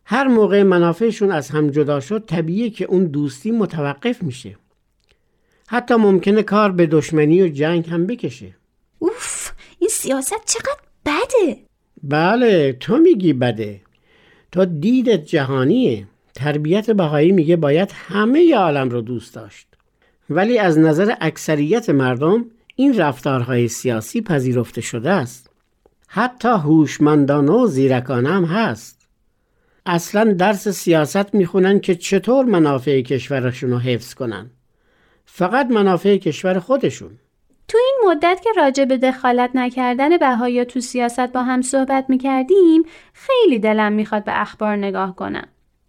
هر 0.06 0.28
موقع 0.28 0.64
منافعشون 0.64 1.32
از 1.32 1.50
هم 1.50 1.70
جدا 1.70 2.00
شد 2.00 2.26
طبیعیه 2.26 2.70
که 2.70 2.86
اون 2.86 3.06
دوستی 3.06 3.52
متوقف 3.52 4.24
میشه. 4.24 4.56
حتی 5.74 5.96
ممکنه 5.96 6.44
کار 6.44 6.72
به 6.72 6.88
دشمنی 6.88 7.42
و 7.42 7.48
جنگ 7.48 7.90
هم 7.90 8.08
بکشه. 8.08 8.56
اوف 9.00 9.52
این 9.80 9.90
سیاست 9.90 10.46
چقدر 10.46 10.82
بده؟ 11.06 11.58
بله 12.04 12.74
تو 12.74 12.98
میگی 12.98 13.34
بده. 13.34 13.82
تو 14.52 14.66
دیدت 14.66 15.26
جهانیه. 15.26 16.08
تربیت 16.36 16.92
بهایی 16.92 17.32
میگه 17.32 17.56
باید 17.56 17.92
همه 17.94 18.56
عالم 18.56 18.90
رو 18.90 19.02
دوست 19.02 19.36
داشت. 19.36 19.68
ولی 20.30 20.58
از 20.60 20.80
نظر 20.80 21.14
اکثریت 21.22 21.90
مردم 21.90 22.46
این 22.76 22.98
رفتارهای 22.98 23.68
سیاسی 23.68 24.22
پذیرفته 24.22 24.82
شده 24.82 25.10
است. 25.10 25.50
حتی 26.08 26.50
هوشمندانه 26.50 27.52
و 27.52 27.68
زیرکانه 27.68 28.30
هم 28.30 28.46
هست. 28.46 29.08
اصلا 29.86 30.34
درس 30.34 30.68
سیاست 30.68 31.36
می‌خونن 31.36 31.80
که 31.80 31.96
چطور 31.96 32.46
منافع 32.46 33.02
کشورشون 33.02 33.70
رو 33.70 33.80
حفظ 33.80 34.14
کنن. 34.14 34.52
فقط 35.26 35.72
منافع 35.72 36.18
کشور 36.18 36.60
خودشون. 36.60 37.12
تو 37.68 37.78
این 37.78 38.10
مدت 38.12 38.42
که 38.44 38.50
راجع 38.58 38.86
به 38.86 38.98
دخالت 38.98 39.50
نکردن 39.54 40.18
بهایا 40.18 40.66
تو 40.66 40.80
سیاست 40.80 41.20
با 41.20 41.44
هم 41.44 41.62
صحبت 41.62 42.06
می‌کردیم 42.10 42.84
خیلی 43.14 43.60
دلم 43.60 43.94
می‌خواد 43.94 44.24
به 44.24 44.42
اخبار 44.42 44.76
نگاه 44.76 45.16
کنم. 45.16 45.48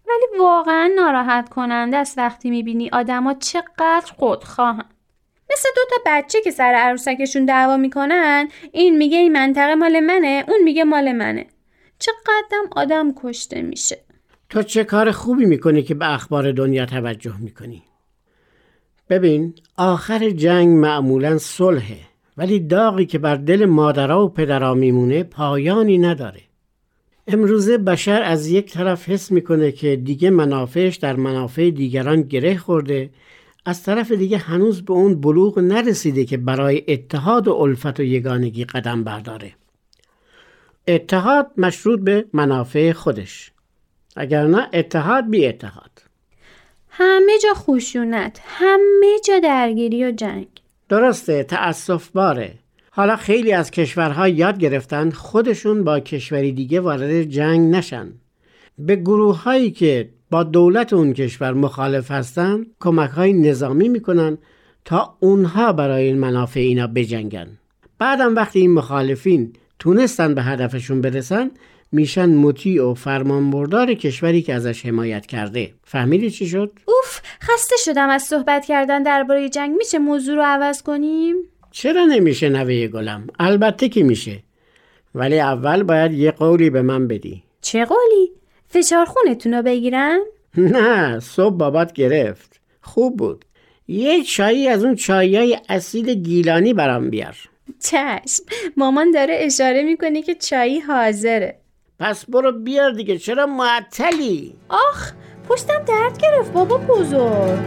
ولی 0.09 0.41
واقعا 0.41 0.91
ناراحت 0.97 1.49
کننده 1.49 1.97
است 1.97 2.19
وقتی 2.19 2.51
می‌بینی 2.51 2.91
آدما 2.93 3.35
چقدر 3.35 4.13
خودخواهن. 4.17 4.85
مثل 5.53 5.69
دو 5.77 5.83
تا 5.91 5.97
بچه 6.07 6.41
که 6.41 6.51
سر 6.51 6.75
عروسکشون 6.75 7.45
دعوا 7.45 7.77
می‌کنن 7.77 8.49
این 8.73 8.97
میگه 8.97 9.19
این 9.19 9.33
منطقه 9.33 9.75
مال 9.75 10.01
منه 10.01 10.45
اون 10.49 10.63
میگه 10.65 10.85
مال 10.85 11.13
منه. 11.13 11.47
چقدرم 11.99 12.65
آدم 12.77 13.13
کشته 13.23 13.63
میشه. 13.63 13.99
تو 14.51 14.63
چه 14.63 14.85
کار 14.85 15.11
خوبی 15.11 15.47
می‌کنی 15.47 15.83
که 15.83 15.95
به 15.95 16.15
اخبار 16.15 16.53
دنیا 16.53 16.87
توجه 16.87 17.35
می‌کنی؟ 17.41 17.83
ببین 19.13 19.55
آخر 19.77 20.31
جنگ 20.31 20.69
معمولا 20.69 21.39
صلحه 21.39 21.99
ولی 22.37 22.61
داغی 22.61 23.07
که 23.07 23.19
بر 23.19 23.37
دل 23.37 23.65
مادرها 23.65 24.25
و 24.25 24.29
پدرها 24.29 24.75
میمونه 24.75 25.23
پایانی 25.23 25.99
نداره. 25.99 26.41
امروزه 27.27 27.79
بشر 27.79 28.23
از 28.23 28.49
یک 28.49 28.73
طرف 28.73 29.09
حس 29.09 29.33
می‌کنه 29.33 29.73
که 29.73 29.97
دیگه 29.97 30.31
منافعش 30.31 30.97
در 30.97 31.17
منافع 31.17 31.71
دیگران 31.71 32.23
گره 32.23 32.57
خورده 32.57 33.11
از 33.65 33.83
طرف 33.83 34.13
دیگه 34.13 34.39
هنوز 34.39 34.85
به 34.85 34.93
اون 34.93 35.21
بلوغ 35.21 35.59
نرسیده 35.59 36.25
که 36.25 36.37
برای 36.37 36.83
اتحاد 36.89 37.49
و 37.49 37.53
الفت 37.53 38.01
و 38.01 38.03
یگانگی 38.03 38.65
قدم 38.65 39.05
برداره. 39.05 39.53
اتحاد 40.89 41.47
مشروط 41.57 42.01
به 42.01 42.25
منافع 42.33 42.93
خودش 42.93 43.53
اگر 44.17 44.47
نه 44.47 44.69
اتحاد 44.73 45.31
بی 45.31 45.47
اتحاد. 45.47 45.92
همه 46.95 47.33
جا 47.43 47.55
خشونت 47.55 48.41
همه 48.45 49.21
جا 49.25 49.39
درگیری 49.39 50.05
و 50.05 50.11
جنگ. 50.11 50.47
درسته 50.89 51.45
تأسف 51.45 52.09
باره. 52.09 52.55
حالا 52.91 53.17
خیلی 53.17 53.53
از 53.53 53.71
کشورها 53.71 54.29
یاد 54.29 54.59
گرفتن 54.59 55.11
خودشون 55.11 55.85
با 55.85 56.01
کشوری 56.01 56.53
دیگه 56.53 56.81
وارد 56.81 57.23
جنگ 57.23 57.75
نشن. 57.75 58.13
به 58.79 58.97
گروه 58.97 59.43
هایی 59.43 59.71
که 59.71 60.09
با 60.31 60.43
دولت 60.43 60.93
اون 60.93 61.13
کشور 61.13 61.53
مخالف 61.53 62.11
هستن 62.11 62.67
کمک 62.81 63.11
های 63.11 63.33
نظامی 63.33 63.89
می‌کنن 63.89 64.39
تا 64.85 65.17
اونها 65.21 65.73
برای 65.73 66.13
منافع 66.13 66.61
اینا 66.61 66.87
بجنگن. 66.87 67.49
بعدم 67.99 68.35
وقتی 68.35 68.61
این 68.61 68.73
مخالفین 68.73 69.53
تونستن 69.79 70.35
به 70.35 70.43
هدفشون 70.43 71.01
برسن 71.01 71.51
میشن 71.93 72.29
مطیع 72.29 72.85
و 72.85 72.95
فرمانبردار 72.95 73.95
کشوری 73.95 74.43
که 74.43 74.55
ازش 74.55 74.87
حمایت 74.87 75.27
کرده. 75.27 75.75
فهمیدی 75.85 76.31
چی 76.31 76.47
شد؟ 76.49 76.73
اوف 76.85 77.21
خسته 77.43 77.77
شدم 77.85 78.09
از 78.09 78.23
صحبت 78.23 78.65
کردن 78.65 79.03
درباره 79.03 79.49
جنگ. 79.49 79.77
میشه 79.77 79.99
موضوع 79.99 80.35
رو 80.35 80.43
عوض 80.43 80.83
کنیم؟ 80.83 81.37
چرا 81.71 82.05
نمیشه 82.05 82.49
نوه 82.49 82.87
گلم؟ 82.87 83.27
البته 83.39 83.89
که 83.89 84.03
میشه. 84.03 84.43
ولی 85.15 85.41
اول 85.41 85.83
باید 85.83 86.13
یه 86.13 86.31
قولی 86.31 86.71
به 86.71 86.83
من 86.83 87.09
بدی. 87.09 87.43
چه 87.61 87.85
قولی؟ 87.85 88.33
فشار 88.69 89.05
خونتون 89.05 89.55
رو 89.55 89.63
بگیرم 89.63 90.21
نه 90.57 91.21
صبح 91.21 91.57
بابات 91.57 91.93
گرفت. 91.93 92.61
خوب 92.81 93.17
بود. 93.17 93.45
یه 93.89 94.23
چایی 94.23 94.69
از 94.69 94.85
اون 94.85 94.95
چایی 94.95 95.59
اصیل 95.69 96.15
گیلانی 96.15 96.75
برام 96.75 97.11
بیار. 97.11 97.37
چشم 97.81 98.45
مامان 98.77 99.11
داره 99.11 99.37
اشاره 99.41 99.83
می‌کنه 99.83 100.23
که 100.23 100.35
چایی 100.35 100.81
حاضره. 100.81 101.62
پس 102.03 102.25
برو 102.25 102.53
بیار 102.53 102.91
دیگه 102.91 103.19
چرا 103.19 103.47
معطلی؟ 103.47 104.55
آخ 104.69 105.13
پشتم 105.49 105.85
درد 105.87 106.19
گرفت 106.19 106.53
بابا 106.53 106.79
بزرگ. 106.79 107.59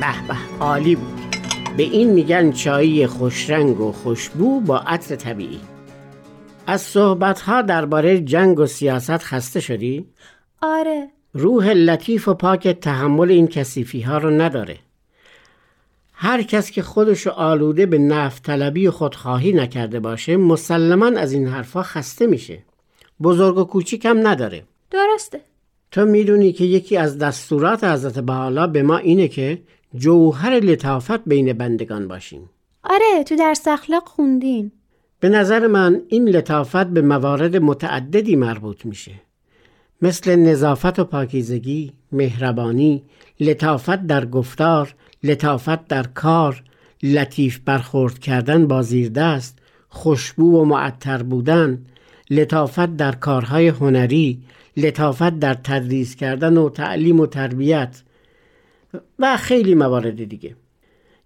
به 0.00 0.28
به 0.28 0.64
عالی 0.64 0.96
بود. 0.96 1.36
به 1.76 1.82
این 1.82 2.10
میگن 2.10 2.52
چایی 2.52 3.06
خوشرنگ 3.06 3.80
و 3.80 3.92
خوشبو 3.92 4.60
با 4.60 4.78
عطر 4.78 5.16
طبیعی. 5.16 5.60
از 6.66 6.80
صحبتها 6.80 7.62
درباره 7.62 8.20
جنگ 8.20 8.58
و 8.58 8.66
سیاست 8.66 9.18
خسته 9.18 9.60
شدی؟ 9.60 10.06
آره. 10.62 11.08
روح 11.32 11.72
لطیف 11.72 12.28
و 12.28 12.34
پاک 12.34 12.68
تحمل 12.68 13.30
این 13.30 13.46
کسیفی 13.46 14.00
ها 14.00 14.18
رو 14.18 14.30
نداره. 14.30 14.78
هر 16.22 16.42
کس 16.42 16.70
که 16.70 16.82
خودش 16.82 17.26
آلوده 17.26 17.86
به 17.86 17.98
نفت 17.98 18.42
طلبی 18.42 18.86
و 18.86 18.90
خودخواهی 18.90 19.52
نکرده 19.52 20.00
باشه 20.00 20.36
مسلما 20.36 21.06
از 21.06 21.32
این 21.32 21.46
حرفا 21.46 21.82
خسته 21.82 22.26
میشه. 22.26 22.62
بزرگ 23.22 23.58
و 23.58 23.64
کوچیک 23.64 24.04
هم 24.04 24.26
نداره. 24.26 24.64
درسته. 24.90 25.40
تو 25.90 26.04
می‌دونی 26.04 26.52
که 26.52 26.64
یکی 26.64 26.96
از 26.96 27.18
دستورات 27.18 27.84
حضرت 27.84 28.18
بحالا 28.18 28.66
به 28.66 28.82
ما 28.82 28.96
اینه 28.96 29.28
که 29.28 29.62
جوهر 29.94 30.50
لطافت 30.50 31.24
بین 31.24 31.52
بندگان 31.52 32.08
باشیم. 32.08 32.50
آره 32.84 33.24
تو 33.24 33.36
درس 33.36 33.68
اخلاق 33.68 34.08
خوندیم. 34.08 34.72
به 35.20 35.28
نظر 35.28 35.66
من 35.66 36.02
این 36.08 36.28
لطافت 36.28 36.86
به 36.86 37.02
موارد 37.02 37.56
متعددی 37.56 38.36
مربوط 38.36 38.86
میشه. 38.86 39.12
مثل 40.02 40.36
نظافت 40.36 40.98
و 40.98 41.04
پاکیزگی، 41.04 41.92
مهربانی، 42.12 43.02
لطافت 43.40 44.06
در 44.06 44.26
گفتار، 44.26 44.94
لطافت 45.22 45.88
در 45.88 46.02
کار، 46.02 46.62
لطیف 47.02 47.58
برخورد 47.58 48.18
کردن 48.18 48.66
با 48.66 48.82
زیردست، 48.82 49.58
خوشبو 49.88 50.60
و 50.60 50.64
معطر 50.64 51.22
بودن، 51.22 51.82
لطافت 52.30 52.96
در 52.96 53.12
کارهای 53.12 53.68
هنری، 53.68 54.38
لطافت 54.76 55.38
در 55.38 55.54
تدریس 55.54 56.16
کردن 56.16 56.56
و 56.56 56.68
تعلیم 56.68 57.20
و 57.20 57.26
تربیت 57.26 58.02
و 59.18 59.36
خیلی 59.36 59.74
موارد 59.74 60.24
دیگه. 60.24 60.56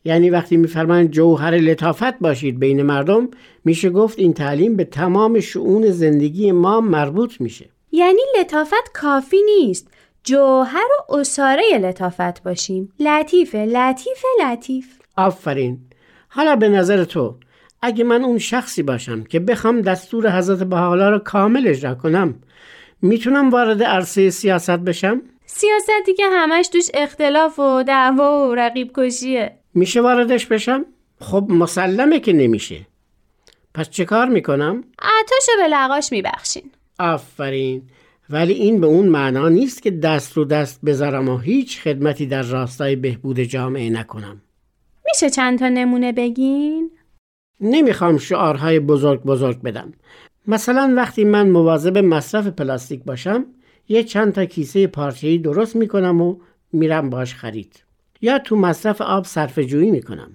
یعنی 0.05 0.31
وقتی 0.31 0.57
میفرمایند 0.57 1.11
جوهر 1.11 1.51
لطافت 1.51 2.19
باشید 2.19 2.59
بین 2.59 2.83
مردم 2.83 3.29
میشه 3.65 3.91
گفت 3.91 4.19
این 4.19 4.33
تعلیم 4.33 4.77
به 4.77 4.85
تمام 4.85 5.41
شعون 5.41 5.91
زندگی 5.91 6.53
ما 6.53 6.81
مربوط 6.81 7.41
میشه. 7.41 7.74
یعنی 7.95 8.21
لطافت 8.41 8.93
کافی 8.95 9.43
نیست. 9.43 9.89
جوهر 10.25 10.89
و 11.11 11.15
اساره 11.15 11.79
لطافت 11.79 12.43
باشیم. 12.43 12.93
لطیفه 13.01 13.59
لطیفه 13.59 14.29
لطیف. 14.45 14.87
آفرین. 15.17 15.79
حالا 16.29 16.57
به 16.57 16.69
نظر 16.69 17.05
تو 17.05 17.35
اگه 17.83 18.05
من 18.05 18.25
اون 18.25 18.39
شخصی 18.39 18.83
باشم 18.83 19.25
که 19.25 19.41
بخوام 19.41 19.81
دستور 19.81 20.39
حضرت 20.39 20.63
بحالا 20.63 21.11
رو 21.11 21.19
کامل 21.19 21.69
اجرا 21.69 21.95
کنم 21.95 22.35
می‌تونم 23.03 23.51
وارد 23.51 23.83
عرصه 23.83 24.31
سیاست 24.31 24.71
بشم؟ 24.71 25.23
سیاستی 25.47 26.15
که 26.15 26.27
همش 26.27 26.69
توش 26.69 26.89
اختلاف 26.95 27.59
و 27.59 27.83
دعوا 27.83 28.49
و 28.49 28.55
رقیب 28.55 28.93
کشیه. 28.97 29.59
میشه 29.75 30.01
واردش 30.01 30.47
بشم؟ 30.47 30.85
خب 31.21 31.47
مسلمه 31.49 32.21
که 32.21 32.33
نمیشه. 32.33 32.87
پس 33.75 33.91
چه 33.91 34.05
کار 34.05 34.29
می‌کنم؟ 34.29 34.85
عطاشو 34.99 35.53
به 35.63 35.69
لقاش 35.69 36.13
میبخشین. 36.13 36.71
آفرین. 36.99 37.83
ولی 38.31 38.53
این 38.53 38.81
به 38.81 38.87
اون 38.87 39.09
معنا 39.09 39.49
نیست 39.49 39.83
که 39.83 39.91
دست 39.91 40.33
رو 40.33 40.45
دست 40.45 40.81
بذارم 40.85 41.29
و 41.29 41.39
هیچ 41.39 41.81
خدمتی 41.81 42.27
در 42.27 42.43
راستای 42.43 42.97
بهبود 42.97 43.41
جامعه 43.41 43.91
نکنم. 43.91 44.43
میشه 45.07 45.31
چند 45.31 45.59
تا 45.59 45.69
نمونه 45.69 46.13
بگین؟ 46.13 46.91
نمی‌خوام 47.61 48.19
شعارهای 48.19 48.81
بزرگ 48.81 49.23
بزرگ 49.23 49.63
بدم. 49.63 49.93
مثلا 50.47 50.95
وقتی 50.97 51.25
من 51.25 51.51
مواظب 51.51 51.99
مصرف 51.99 52.47
پلاستیک 52.47 53.05
باشم 53.05 53.47
یه 53.89 54.03
چند 54.03 54.33
تا 54.33 54.45
کیسه 54.45 54.87
پارچه‌ای 54.87 55.39
درست 55.39 55.77
می‌کنم 55.77 56.21
و 56.21 56.37
میرم 56.73 57.11
باش 57.11 57.35
خرید. 57.35 57.83
یا 58.21 58.39
تو 58.39 58.57
مصرف 58.57 59.01
آب 59.01 59.25
صرف 59.25 59.59
جویی 59.59 59.91
می‌کنم. 59.91 60.31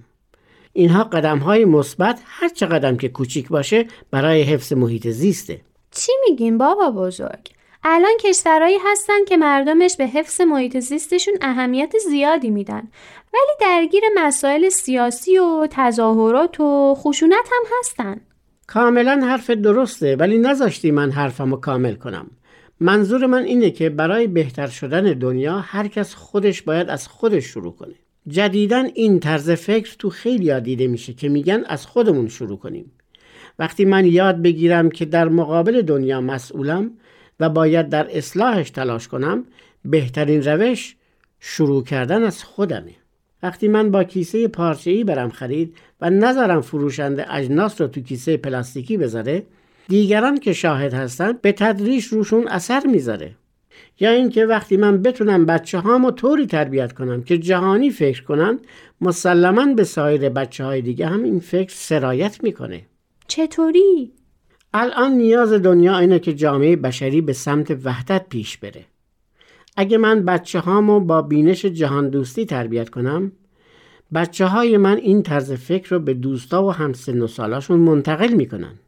اینها 0.74 1.04
قدم 1.04 1.38
های 1.38 1.66
مثبت 1.66 2.22
هر 2.26 2.50
چه 2.50 2.66
قدم 2.66 2.98
که 2.98 3.10
کوچیک 3.10 3.48
باشه 3.48 3.86
برای 4.12 4.42
حفظ 4.42 4.74
محیط 4.74 5.08
زیسته. 5.08 5.62
چی 6.00 6.12
میگین 6.30 6.58
بابا 6.58 6.92
بزرگ؟ 6.92 7.50
الان 7.84 8.12
کشورهایی 8.20 8.78
هستن 8.86 9.26
که 9.28 9.38
مردمش 9.38 9.98
به 9.98 10.08
حفظ 10.08 10.42
محیط 10.42 10.80
زیستشون 10.80 11.34
اهمیت 11.42 11.94
زیادی 12.10 12.50
میدن. 12.50 12.88
ولی 13.34 13.52
درگیر 13.62 14.04
مسائل 14.16 14.70
سیاسی 14.70 15.38
و 15.38 15.68
تظاهرات 15.70 16.60
و 16.60 16.96
خشونت 16.98 17.50
هم 17.52 17.64
هستن. 17.80 18.22
کاملا 18.68 19.22
حرف 19.26 19.50
درسته 19.50 20.16
ولی 20.16 20.38
نذاشتی 20.38 20.92
من 20.92 21.12
حرفمو 21.12 21.56
کامل 21.56 21.96
کنم. 21.96 22.32
منظور 22.80 23.26
من 23.26 23.44
اینه 23.44 23.72
که 23.72 23.90
برای 23.90 24.28
بهتر 24.28 24.68
شدن 24.68 25.04
دنیا 25.04 25.60
هر 25.60 25.88
کس 25.88 26.16
خودش 26.16 26.62
باید 26.62 26.90
از 26.90 27.08
خودش 27.08 27.46
شروع 27.46 27.76
کنه. 27.76 27.96
جدیدا 28.28 28.84
این 28.94 29.20
طرز 29.20 29.52
فکر 29.52 29.96
تو 30.00 30.10
خیلی 30.10 30.62
دیده 30.62 30.88
میشه 30.88 31.14
که 31.14 31.30
میگن 31.30 31.64
از 31.68 31.86
خودمون 31.86 32.28
شروع 32.28 32.58
کنیم. 32.58 32.92
وقتی 33.60 33.86
من 33.86 34.06
یاد 34.06 34.42
بگیرم 34.42 34.90
که 34.90 35.06
در 35.06 35.30
مقابل 35.30 35.82
دنیا 35.82 36.22
مسئولم 36.22 36.92
و 37.40 37.50
باید 37.50 37.90
در 37.90 38.18
اصلاحش 38.18 38.70
تلاش 38.70 39.08
کنم 39.08 39.44
بهترین 39.86 40.44
روش 40.44 40.96
شروع 41.40 41.84
کردن 41.84 42.24
از 42.24 42.44
خودمه. 42.44 42.94
وقتی 43.44 43.68
من 43.68 43.92
با 43.92 44.04
کیسه 44.04 44.48
پارچه‌ای 44.48 45.04
برم 45.04 45.30
خرید 45.30 45.76
و 46.02 46.10
نذارم 46.10 46.62
فروشنده 46.62 47.34
اجناس 47.34 47.82
رو 47.82 47.88
تو 47.88 48.02
کیسه 48.02 48.38
پلاستیکی 48.38 48.98
بذاره 48.98 49.44
دیگران 49.88 50.38
که 50.38 50.54
شاهد 50.54 50.94
هستن 50.94 51.34
به 51.42 51.52
تدریج 51.52 52.06
روشون 52.06 52.48
اثر 52.48 52.88
می‌ذاره. 52.88 53.32
یا 54.00 54.12
اینکه 54.12 54.46
وقتی 54.46 54.78
من 54.78 55.02
بتونم 55.02 55.46
بچه 55.46 55.78
هامو 55.78 56.12
طوری 56.12 56.46
تربیت 56.46 56.94
کنم 56.94 57.24
که 57.24 57.38
جهانی 57.38 57.90
فکر 57.90 58.24
کنن 58.24 58.60
مسلما 59.02 59.74
به 59.74 59.84
سایر 59.84 60.30
بچه 60.30 60.64
های 60.64 60.82
دیگه 60.82 61.08
هم 61.08 61.24
این 61.24 61.40
فکر 61.40 61.74
سرایت 61.74 62.44
می‌کنه. 62.44 62.82
چطوری؟ 63.30 64.12
الان 64.74 65.12
نیاز 65.12 65.54
دنیا 65.54 65.98
اینه 65.98 66.20
که 66.20 66.34
جامعه 66.34 66.76
بشری 66.76 67.22
به 67.22 67.34
سمت 67.34 67.78
وحدت 67.84 68.30
پیش 68.30 68.58
بره. 68.58 68.86
اگه 69.78 69.98
من 69.98 70.26
بچه 70.26 70.60
هامو 70.60 71.00
با 71.00 71.22
بینش 71.22 71.66
جهان 71.66 72.10
دوستی 72.10 72.46
تربیت 72.46 72.90
کنم 72.90 73.32
بچه 74.14 74.46
های 74.46 74.78
من 74.78 74.98
این 74.98 75.24
طرز 75.24 75.52
فکر 75.52 75.90
رو 75.90 76.00
به 76.00 76.14
دوستا 76.14 76.66
و 76.66 76.72
همسن 76.72 77.22
و 77.22 77.28
سالاشون 77.28 77.80
منتقل 77.80 78.34
می‌کنن. 78.34 78.80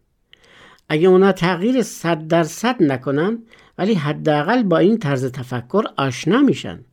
اگه 0.89 1.07
اونا 1.07 1.31
تغییر 1.31 1.81
صد 1.81 2.27
درصد 2.27 2.83
نکنن 2.83 3.39
ولی 3.77 3.93
حداقل 3.93 4.63
با 4.63 4.77
این 4.77 4.97
طرز 4.97 5.25
تفکر 5.25 5.83
آشنا 5.97 6.41
میشن. 6.41 6.85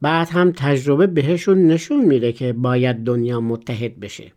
بعد 0.00 0.28
هم 0.28 0.52
تجربه 0.52 1.06
بهشون 1.06 1.66
نشون 1.66 2.04
میده 2.04 2.32
که 2.32 2.52
باید 2.52 2.96
دنیا 2.96 3.40
متحد 3.40 4.00
بشه. 4.00 4.32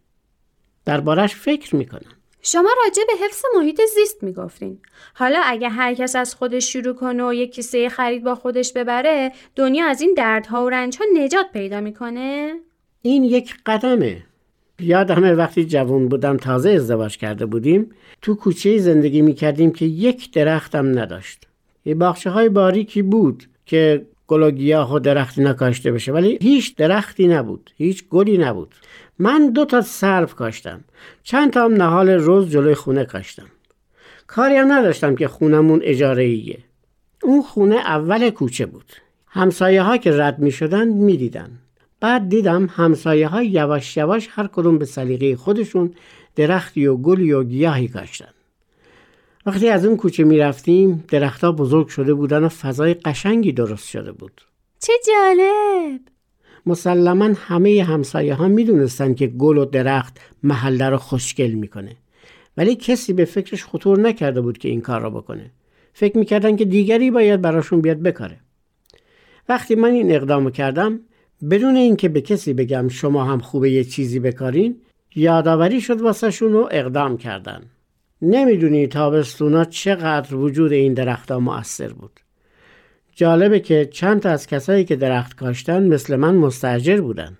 دربارش 0.86 1.36
فکر 1.36 1.76
می‌کنن 1.76 2.19
شما 2.42 2.70
راجع 2.86 3.04
به 3.08 3.26
حفظ 3.26 3.42
محیط 3.58 3.82
زیست 3.96 4.24
می‌گفتین. 4.24 4.78
حالا 5.14 5.42
اگه 5.46 5.70
هر 5.70 5.94
کس 5.94 6.16
از 6.16 6.36
خودش 6.36 6.74
شروع 6.74 6.94
کنه 6.96 7.28
و 7.28 7.34
یک 7.34 7.54
کیسه 7.54 7.90
خرید 7.90 8.24
با 8.24 8.36
خودش 8.36 8.74
ببره 8.74 9.32
دنیا 9.56 9.86
از 9.86 10.02
این 10.02 10.14
دردها 10.18 10.66
و 10.66 10.70
رنجها 10.70 11.06
نجات 11.14 11.46
پیدا 11.54 11.82
می‌کنه؟ 11.82 12.54
این 13.02 13.24
یک 13.24 13.54
قدمه. 13.66 14.24
یادمه 14.80 15.34
وقتی 15.34 15.66
جوان 15.66 16.08
بودم 16.08 16.38
تازه 16.38 16.70
ازدواج 16.70 17.18
کرده 17.18 17.46
بودیم 17.46 17.92
تو 18.22 18.36
کوچه 18.36 18.78
زندگی 18.78 19.22
می‌کردیم 19.22 19.72
که 19.72 19.86
یک 19.86 20.32
درختم 20.32 21.00
نداشت. 21.00 21.48
یه 21.86 21.96
باخچه 21.96 22.30
های 22.30 22.50
باریکی 22.50 23.02
بود 23.02 23.44
که 23.66 24.06
گل 24.28 24.44
و 24.44 24.52
گیاه 24.52 24.94
و 24.94 25.00
درختی 25.00 25.42
نکاشته 25.42 25.92
بشه 25.92 26.12
ولی 26.12 26.38
هیچ 26.42 26.76
درختی 26.76 27.28
نبود 27.28 27.72
هیچ 27.76 28.04
گلی 28.10 28.38
نبود. 28.38 28.76
من 29.20 29.50
دو 29.50 29.66
تا 29.66 29.82
سرف 29.82 30.36
کاشتم. 30.36 30.84
چند 31.24 31.54
تا 31.54 31.66
هم 31.66 31.74
نهال 31.74 32.10
روز 32.10 32.50
جلوی 32.50 32.76
خونه 32.76 33.06
کاشتم. 33.06 33.48
کاری 34.28 34.56
هم 34.56 34.72
نداشتم 34.72 35.16
که 35.16 35.28
خونمون 35.28 35.80
اجاره 35.84 36.24
ایه. 36.24 36.60
اون 37.24 37.42
خونه 37.42 37.76
اول 37.76 38.30
کوچه 38.30 38.66
بود. 38.66 38.92
همسایه 39.28 39.82
ها 39.82 39.98
که 39.98 40.12
رد 40.12 40.40
می 40.40 40.52
شدن 40.52 40.88
می 40.88 41.18
دیدن. 41.18 41.52
بعد 42.00 42.30
دیدم 42.30 42.66
همسایه 42.66 43.28
ها 43.28 43.44
یواش 43.44 43.98
یواش 43.98 44.28
هر 44.32 44.48
کدوم 44.48 44.78
به 44.78 44.86
سلیقه 44.86 45.36
خودشون 45.36 45.94
درختی 46.36 46.88
و 46.88 46.96
گلی 46.96 47.32
و 47.32 47.44
گیاهی 47.44 47.88
کاشتن. 47.88 48.34
وقتی 49.46 49.70
از 49.70 49.86
اون 49.86 49.98
کوچه 49.98 50.24
می 50.24 50.38
رفتیم 50.38 51.04
درختها 51.08 51.52
بزرگ 51.52 51.88
شده 51.88 52.14
بودن 52.14 52.44
و 52.44 52.50
فضای 52.50 52.94
قشنگی 52.94 53.52
درست 53.52 53.88
شده 53.90 54.12
بود. 54.12 54.42
چه 54.80 54.94
جالب! 55.08 56.19
مسلما 56.66 57.30
همه 57.36 57.84
همسایه 57.84 58.34
ها 58.34 58.48
می 58.48 58.64
دونستن 58.64 59.14
که 59.14 59.28
گل 59.28 59.58
و 59.58 59.66
درخت 59.66 60.20
محله 60.44 60.90
رو 60.90 60.98
خوشگل 60.98 61.52
می‌کنه. 61.52 61.96
ولی 62.58 62.76
کسی 62.76 63.14
به 63.14 63.26
فکرش 63.26 63.66
خطور 63.66 64.00
نکرده 64.00 64.42
بود 64.42 64.58
که 64.58 64.70
این 64.70 64.82
کار 64.82 65.02
را 65.02 65.10
بکنه. 65.10 65.52
فکر 65.94 66.18
می‌کردن 66.18 66.56
که 66.56 66.66
دیگری 66.66 67.12
باید 67.12 67.42
براشون 67.42 67.82
بیاد 67.82 67.98
بکاره. 67.98 68.38
وقتی 69.50 69.76
من 69.76 69.92
این 69.92 70.12
اقدامو 70.12 70.50
کردم 70.50 71.00
بدون 71.50 71.76
اینکه 71.76 72.10
به 72.10 72.22
کسی 72.22 72.54
بگم 72.54 72.88
شما 72.88 73.24
هم 73.24 73.40
خوبه 73.40 73.72
یه 73.72 73.84
چیزی 73.84 74.20
بکارین 74.20 74.82
یادآوری 75.16 75.82
شد 75.82 76.02
واسهشون 76.02 76.54
و 76.54 76.68
اقدام 76.72 77.18
کردن. 77.18 77.62
نمی‌دونی 78.22 78.88
تابستونا 78.88 79.66
چقدر 79.66 80.36
وجود 80.36 80.72
این 80.72 80.94
درختها 80.94 81.40
مؤثر 81.40 81.88
بود. 81.88 82.20
جالبه 83.20 83.60
که 83.60 83.90
چند 83.92 84.22
تا 84.22 84.30
از 84.30 84.48
کسایی 84.48 84.86
که 84.86 84.96
درخت 84.96 85.36
کاشتن 85.36 85.88
مثل 85.88 86.16
من 86.16 86.36
مستجر 86.36 87.02
بودن. 87.02 87.38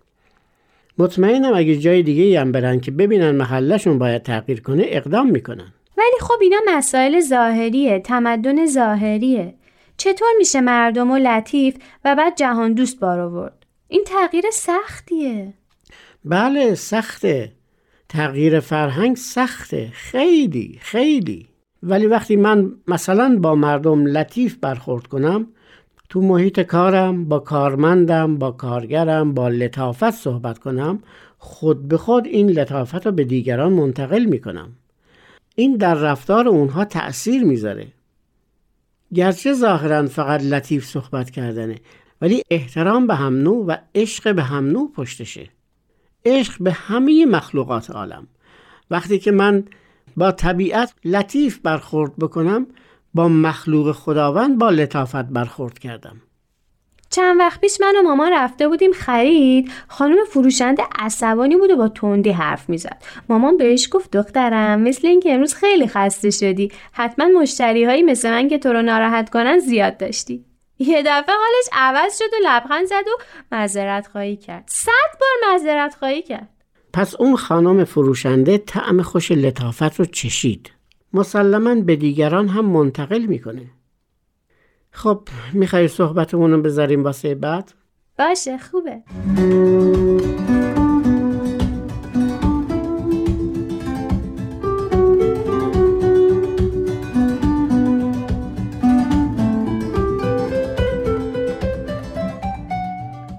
مطمئنم 0.98 1.54
اگه 1.54 1.78
جای 1.78 2.04
دیگه 2.04 2.42
هم 2.42 2.52
برن 2.52 2.80
که 2.80 2.92
ببینن 2.92 3.32
محلشون 3.32 4.00
باید 4.00 4.24
تغییر 4.24 4.62
کنه 4.62 4.84
اقدام 4.88 5.32
می‌کنن. 5.32 5.74
ولی 5.98 6.18
خب 6.22 6.34
اینا 6.42 6.58
مسائل 6.68 7.20
ظاهریه 7.20 8.00
تمدن 8.00 8.66
ظاهریه. 8.66 9.54
چطور 9.98 10.28
میشه 10.38 10.62
مردم 10.62 11.12
و 11.12 11.18
لطیف 11.18 11.76
و 12.06 12.16
بعد 12.16 12.36
جهان 12.36 12.74
دوست 12.74 13.00
بار 13.00 13.20
آورد؟ 13.20 13.66
این 13.88 14.04
تغییر 14.06 14.46
سختیه. 14.54 15.54
بله 16.26 16.76
سخته. 16.76 17.52
تغییر 18.10 18.60
فرهنگ 18.60 19.16
سخته. 19.16 19.90
خیلی 19.94 20.80
خیلی. 20.82 21.48
ولی 21.84 22.08
وقتی 22.08 22.36
من 22.36 22.72
مثلا 22.88 23.38
با 23.42 23.56
مردم 23.56 24.06
لطیف 24.06 24.58
برخورد 24.62 25.08
کنم 25.08 25.48
تو 26.10 26.22
محیط 26.22 26.60
کارم 26.60 27.26
با 27.26 27.40
کارمندم 27.40 28.38
با 28.38 28.52
کارگرم 28.52 29.34
با 29.34 29.50
لطافت 29.50 30.12
صحبت 30.12 30.60
کنم 30.60 31.00
خود 31.38 31.88
به 31.88 31.98
خود 31.98 32.26
این 32.28 32.50
لطافت 32.50 33.06
رو 33.06 33.12
به 33.12 33.24
دیگران 33.24 33.74
منتقل 33.74 34.26
می 34.26 34.42
کنم 34.42 34.70
این 35.56 35.78
در 35.78 35.94
رفتار 35.94 36.48
اونها 36.48 36.86
تأثیر 36.86 37.44
می‌ذاره. 37.44 37.88
گرچه 39.14 39.54
ظاهرا 39.54 40.08
فقط 40.08 40.44
لطیف 40.44 40.86
صحبت 40.86 41.30
کردنه 41.30 41.76
ولی 42.22 42.44
احترام 42.50 43.08
به 43.08 43.16
هم 43.16 43.36
نوع 43.36 43.66
و 43.66 43.78
عشق 43.96 44.36
به 44.36 44.44
هم 44.44 44.66
نوع 44.66 44.92
پشتشه. 44.96 45.50
عشق 46.26 46.64
به 46.64 46.72
همه 46.72 47.26
مخلوقات 47.26 47.92
عالم. 47.92 48.28
وقتی 48.92 49.20
که 49.20 49.32
من 49.32 49.64
با 50.18 50.32
طبیعت 50.32 50.94
لطیف 51.06 51.60
برخورد 51.60 52.16
بکنم 52.16 52.68
با 53.14 53.28
مخلوق 53.28 53.92
خداوند 53.92 54.58
با 54.58 54.70
لطافت 54.70 55.26
برخورد 55.26 55.80
کردم. 55.80 56.22
چند 57.10 57.40
وقت 57.40 57.62
پیش 57.62 57.82
من 57.82 57.96
و 58.00 58.02
مامان 58.02 58.34
رفته 58.34 58.68
بودیم 58.68 58.92
خرید. 58.92 59.72
خانم 59.88 60.18
فروشنده 60.30 60.84
عصبانی 61.00 61.58
بود 61.58 61.72
و 61.72 61.76
با 61.76 61.88
تندی 61.88 62.30
حرف 62.30 62.70
می‌زد. 62.70 63.04
مامان 63.30 63.58
بهش 63.58 63.90
گفت 63.92 64.12
دخترم 64.12 64.80
مثل 64.80 65.08
اینکه 65.08 65.34
امروز 65.34 65.54
خیلی 65.54 65.88
خسته 65.88 66.30
شدی. 66.30 66.72
حتما 66.92 67.26
مشتری 67.42 67.84
هایی 67.84 68.02
مثل 68.02 68.30
من 68.30 68.48
که 68.48 68.58
تو 68.58 68.74
رو 68.74 68.82
ناراحت 68.82 69.30
کنن 69.30 69.60
زیاد 69.60 69.98
داشتی. 69.98 70.46
یه 70.80 71.02
دفعه 71.02 71.36
حالش 71.36 71.70
عوض 71.72 72.18
شد 72.18 72.34
و 72.34 72.38
لبخند 72.44 72.86
زد 72.86 73.08
و 73.08 73.24
معذرت 73.52 74.08
خواهی 74.08 74.38
کرد. 74.38 74.64
صد 74.68 75.20
بار 75.20 75.52
معذرت 75.52 75.96
خواهی 76.00 76.22
کرد. 76.22 76.50
پس 76.94 77.16
اون 77.16 77.36
خانم 77.36 77.84
فروشنده 77.84 78.58
طعم 78.58 79.02
خوش 79.02 79.32
لطافت 79.32 80.00
رو 80.00 80.06
چشید. 80.06 80.72
مسلما 81.14 81.76
به 81.76 81.96
دیگران 81.96 82.48
هم 82.48 82.66
منتقل 82.66 83.26
می‌کنه. 83.26 83.70
خب 84.92 85.28
می‌خوای 85.54 85.88
صحبتمون 85.88 86.52
رو 86.52 86.62
بذاریم 86.62 87.04
واسه 87.04 87.36
بعد؟ 87.36 87.74
باشه 88.20 88.58
خوبه. 88.58 89.04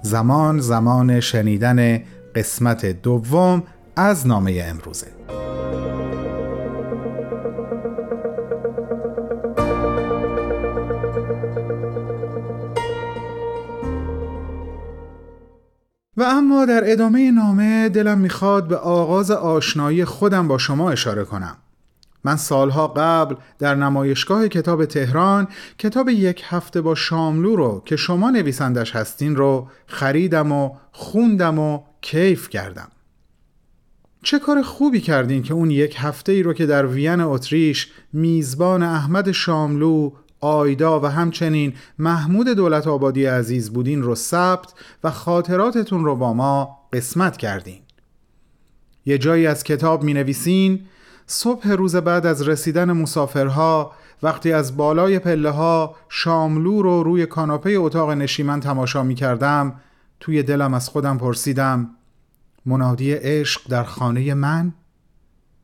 زمان 0.03 0.59
زمان 0.59 1.21
شنیدن 1.21 2.03
قسمت 2.35 2.87
دوم 2.87 3.63
از 3.97 4.27
نامه 4.27 4.65
امروزه. 4.67 5.07
و 16.21 16.23
اما 16.23 16.65
در 16.65 16.93
ادامه 16.93 17.31
نامه 17.31 17.89
دلم 17.89 18.19
می‌خواد 18.19 18.69
به 18.69 18.77
آغاز 18.77 19.31
آشنایی 19.31 20.05
خودم 20.05 20.49
با 20.49 20.59
شما 20.59 20.91
اشاره 20.91 21.25
کنم. 21.25 21.57
من 22.25 22.37
سالها 22.37 22.89
قبل 22.89 23.35
در 23.59 23.75
نمایشگاه 23.75 24.49
کتاب 24.49 24.85
تهران 24.85 25.49
کتاب 25.79 26.09
یک 26.09 26.43
هفته 26.49 26.81
با 26.81 26.95
شاملو 26.95 27.57
رو 27.57 27.83
که 27.85 27.97
شما 27.97 28.31
نویسندش 28.31 28.97
هستین 28.97 29.37
رو 29.37 29.69
خریدم 29.87 30.53
و 30.53 30.71
خوندم 30.93 31.59
و 31.59 31.83
کیف 32.01 32.49
کردم. 32.49 32.89
چه 34.23 34.39
کار 34.39 34.63
خوبی 34.63 35.01
کردین 35.01 35.43
که 35.43 35.55
اون 35.55 35.71
یک 35.71 35.97
هفته 35.99 36.33
ای 36.33 36.43
رو 36.43 36.53
که 36.53 36.67
در 36.67 36.87
وین 36.87 37.21
اتریش 37.21 37.89
میزبان 38.13 38.83
احمد 38.83 39.33
شاملو 39.33 40.11
آیدا 40.41 41.01
و 41.01 41.07
همچنین 41.07 41.75
محمود 41.99 42.49
دولت 42.49 42.87
آبادی 42.87 43.27
عزیز 43.27 43.73
بودین 43.73 44.03
رو 44.03 44.15
ثبت 44.15 44.75
و 45.05 45.11
خاطراتتون 45.11 46.05
رو 46.05 46.17
با 46.17 46.33
ما 46.33 46.79
قسمت 46.93 47.37
کردین 47.37 47.81
یه 49.07 49.19
جایی 49.19 49.47
از 49.47 49.65
کتاب 49.65 50.03
می 50.03 50.15
نویسین 50.15 50.81
صبح 51.27 51.69
روز 51.69 51.97
بعد 51.97 52.27
از 52.27 52.49
رسیدن 52.49 52.93
مسافرها 52.93 53.93
وقتی 54.23 54.53
از 54.53 54.77
بالای 54.77 55.19
پله 55.19 55.51
ها 55.51 55.97
شاملو 56.09 56.83
رو 56.83 57.03
روی 57.03 57.27
کاناپه 57.27 57.71
اتاق 57.71 58.11
نشیمن 58.11 58.61
تماشا 58.61 59.03
می 59.03 59.15
کردم 59.15 59.81
توی 60.21 60.43
دلم 60.43 60.75
از 60.75 60.89
خودم 60.89 61.19
پرسیدم 61.19 61.91
منادی 62.67 63.13
عشق 63.13 63.61
در 63.69 63.85
خانه 63.85 64.35
من؟ 64.35 64.73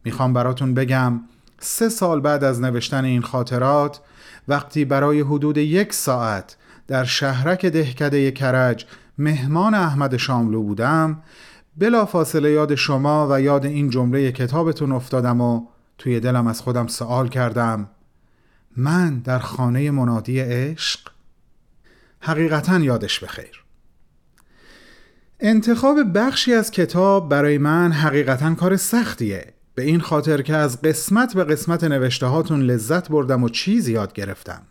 می‌خوام 0.05 0.33
براتون 0.33 0.75
بگم 0.75 1.21
سه 1.61 1.89
سال 1.89 2.21
بعد 2.21 2.45
از 2.45 2.61
نوشتن 2.61 3.05
این 3.05 3.23
خاطرات 3.23 4.01
وقتی 4.49 4.85
برای 4.85 5.21
حدود 5.21 5.59
یک 5.59 5.93
ساعت 5.93 6.57
در 6.87 7.05
شهرک 7.05 7.67
دهکده 7.67 8.31
کرج 8.33 8.87
مهمان 9.19 9.75
احمد 9.75 10.17
شاملو 10.17 10.63
بودم 10.63 11.23
بلا 11.77 12.07
فاصله 12.07 12.51
یاد 12.51 12.75
شما 12.75 13.29
و 13.31 13.41
یاد 13.41 13.67
این 13.67 13.91
جمله 13.91 14.33
کتابتون 14.33 14.93
افتادم 14.93 15.41
و 15.41 15.67
توی 15.99 16.21
دلم 16.21 16.47
از 16.47 16.61
خودم 16.61 16.87
سوال 16.87 17.29
کردم 17.29 17.89
من 18.77 19.19
در 19.19 19.39
خانه 19.39 19.91
منادی 19.91 20.41
عشق؟ 20.41 21.01
حقیقتا 22.21 22.79
یادش 22.79 23.21
بخیر. 23.21 23.65
انتخاب 25.41 25.97
بخشی 26.15 26.55
از 26.55 26.71
کتاب 26.71 27.29
برای 27.29 27.59
من 27.59 27.93
حقیقتا 27.93 28.55
کار 28.55 28.77
سختیه. 28.77 29.56
به 29.77 29.83
این 29.83 30.01
خاطر 30.01 30.43
که 30.43 30.57
از 30.57 30.83
قسمت 30.83 31.35
به 31.35 31.45
قسمت 31.45 31.85
نوشته 31.85 32.27
هاتون 32.27 32.63
لذت 32.63 33.09
بردم 33.09 33.45
و 33.45 33.49
چیز 33.49 33.89
یاد 33.89 34.13
گرفتم 34.13 34.63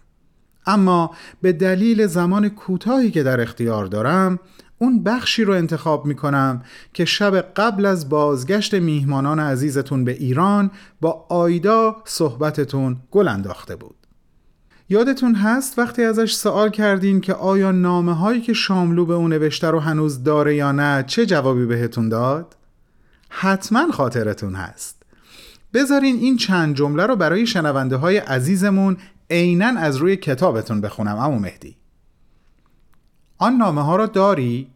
اما 0.66 1.12
به 1.42 1.54
دلیل 1.54 2.08
زمان 2.08 2.50
کوتاهی 2.50 3.12
که 3.12 3.24
در 3.24 3.42
اختیار 3.42 3.86
دارم 3.86 4.40
اون 4.78 5.04
بخشی 5.04 5.44
رو 5.44 5.54
انتخاب 5.54 6.06
می 6.06 6.16
کنم 6.16 6.62
که 6.94 7.06
شب 7.06 7.36
قبل 7.36 7.86
از 7.86 8.10
بازگشت 8.10 8.74
میهمانان 8.74 9.40
عزیزتون 9.40 10.06
به 10.06 10.12
ایران 10.12 10.72
با 11.02 11.26
آیدا 11.30 11.96
صحبتتون 12.06 12.98
گل 13.12 13.28
انداخته 13.28 13.76
بود 13.76 13.96
یادتون 14.90 15.36
هست 15.36 15.80
وقتی 15.80 16.04
ازش 16.04 16.34
سوال 16.34 16.70
کردین 16.70 17.22
که 17.22 17.34
آیا 17.34 17.72
نامه 17.72 18.14
هایی 18.14 18.42
که 18.42 18.54
شاملو 18.54 19.06
به 19.06 19.14
اون 19.14 19.34
نوشته 19.34 19.68
رو 19.68 19.80
هنوز 19.80 20.24
داره 20.24 20.56
یا 20.56 20.72
نه 20.72 21.04
چه 21.08 21.26
جوابی 21.26 21.66
بهتون 21.66 22.10
داد؟ 22.10 22.56
حتما 23.38 23.92
خاطرتون 23.92 24.56
هست 24.56 25.04
بذارین 25.74 26.16
این 26.16 26.38
چند 26.38 26.76
جمله 26.76 27.06
رو 27.06 27.16
برای 27.16 27.48
شنونده 27.48 27.96
های 27.96 28.18
عزیزمون 28.18 28.98
عینا 29.30 29.80
از 29.80 29.96
روی 29.96 30.16
کتابتون 30.16 30.82
بخونم 30.82 31.18
امو 31.18 31.40
مهدی 31.40 31.78
آن 33.38 33.54
نامه 33.54 33.82
ها 33.82 33.96
را 33.96 34.06
داری؟ 34.06 34.72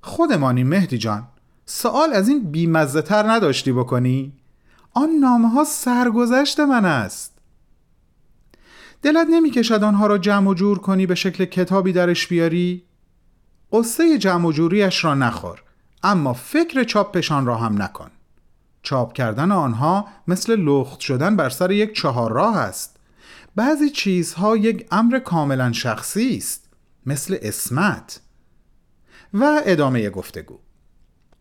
خودمانی 0.00 0.64
مهدی 0.64 0.98
جان 0.98 1.28
سوال 1.66 2.12
از 2.12 2.28
این 2.28 2.50
بیمزه 2.50 3.02
تر 3.02 3.30
نداشتی 3.30 3.72
بکنی؟ 3.72 4.32
آن 4.94 5.10
نامه 5.10 5.48
ها 5.48 5.64
سرگذشت 5.64 6.60
من 6.60 6.84
است 6.84 7.38
دلت 9.02 9.26
نمی 9.30 9.50
کشد 9.50 9.84
آنها 9.84 10.06
را 10.06 10.18
جمع 10.18 10.50
و 10.50 10.54
جور 10.54 10.78
کنی 10.78 11.06
به 11.06 11.14
شکل 11.14 11.44
کتابی 11.44 11.92
درش 11.92 12.26
بیاری؟ 12.26 12.84
قصه 13.72 14.18
جمع 14.18 14.46
و 14.46 14.52
جوریش 14.52 15.04
را 15.04 15.14
نخور 15.14 15.62
اما 16.02 16.32
فکر 16.32 16.84
چاپشان 16.84 17.46
را 17.46 17.56
هم 17.56 17.82
نکن. 17.82 18.10
چاپ 18.82 19.12
کردن 19.12 19.52
آنها 19.52 20.06
مثل 20.28 20.56
لخت 20.56 21.00
شدن 21.00 21.36
بر 21.36 21.50
سر 21.50 21.70
یک 21.70 21.92
چهار 21.92 22.32
راه 22.32 22.56
است. 22.56 22.96
بعضی 23.56 23.90
چیزها 23.90 24.56
یک 24.56 24.86
امر 24.90 25.18
کاملا 25.18 25.72
شخصی 25.72 26.36
است 26.36 26.68
مثل 27.06 27.36
اسمت. 27.42 28.20
و 29.34 29.60
ادامه 29.64 30.10
گفتگو. 30.10 30.58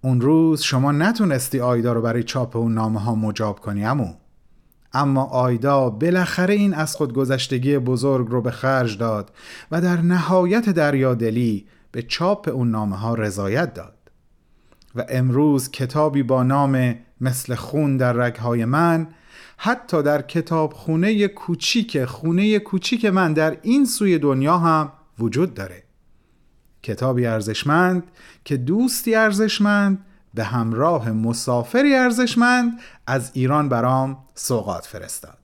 اون 0.01 0.21
روز 0.21 0.61
شما 0.61 0.91
نتونستی 0.91 1.59
آیدا 1.59 1.93
رو 1.93 2.01
برای 2.01 2.23
چاپ 2.23 2.55
اون 2.55 2.73
نامه 2.73 2.99
ها 2.99 3.15
مجاب 3.15 3.59
کنی 3.59 3.85
امو 3.85 4.13
اما 4.93 5.23
آیدا 5.23 5.89
بالاخره 5.89 6.53
این 6.53 6.73
از 6.73 6.95
خودگذشتگی 6.95 7.77
بزرگ 7.77 8.27
رو 8.29 8.41
به 8.41 8.51
خرج 8.51 8.97
داد 8.97 9.31
و 9.71 9.81
در 9.81 10.01
نهایت 10.01 10.69
دریادلی 10.69 11.67
به 11.91 12.01
چاپ 12.01 12.49
اون 12.53 12.71
نامه 12.71 12.95
ها 12.95 13.13
رضایت 13.13 13.73
داد. 13.73 13.96
و 14.97 15.05
امروز 15.09 15.71
کتابی 15.71 16.23
با 16.23 16.43
نام 16.43 16.95
مثل 17.21 17.55
خون 17.55 17.97
در 17.97 18.13
رگهای 18.13 18.65
من 18.65 19.07
حتی 19.57 20.03
در 20.03 20.21
کتاب 20.21 20.73
خونه 20.73 21.27
کوچیک 21.27 22.05
خونه 22.05 22.59
کوچیک 22.59 23.05
من 23.05 23.33
در 23.33 23.57
این 23.61 23.85
سوی 23.85 24.19
دنیا 24.19 24.57
هم 24.57 24.91
وجود 25.19 25.53
داره. 25.53 25.83
کتابی 26.83 27.25
ارزشمند 27.25 28.03
که 28.45 28.57
دوستی 28.57 29.15
ارزشمند 29.15 30.05
به 30.33 30.43
همراه 30.43 31.11
مسافری 31.11 31.95
ارزشمند 31.95 32.79
از 33.07 33.31
ایران 33.33 33.69
برام 33.69 34.17
سوقات 34.35 34.85
فرستاد. 34.85 35.37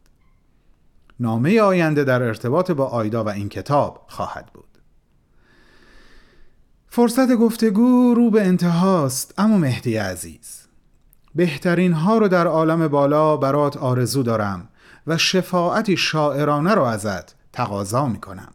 نامه 1.19 1.61
آینده 1.61 2.03
در 2.03 2.21
ارتباط 2.23 2.71
با 2.71 2.85
آیدا 2.85 3.23
و 3.23 3.29
این 3.29 3.49
کتاب 3.49 4.05
خواهد 4.07 4.45
بود. 4.53 4.62
فرصت 6.95 7.35
گفتگو 7.35 8.13
رو 8.13 8.29
به 8.29 8.41
انتهاست 8.41 9.33
اما 9.37 9.57
مهدی 9.57 9.97
عزیز. 9.97 10.61
بهترین 11.35 11.93
ها 11.93 12.17
رو 12.17 12.27
در 12.27 12.47
عالم 12.47 12.87
بالا 12.87 13.37
برات 13.37 13.77
آرزو 13.77 14.23
دارم 14.23 14.69
و 15.07 15.17
شفاعتی 15.17 15.97
شاعرانه 15.97 16.73
رو 16.73 16.83
ازت 16.83 17.35
تقاضا 17.53 18.07
می‌کنم. 18.07 18.53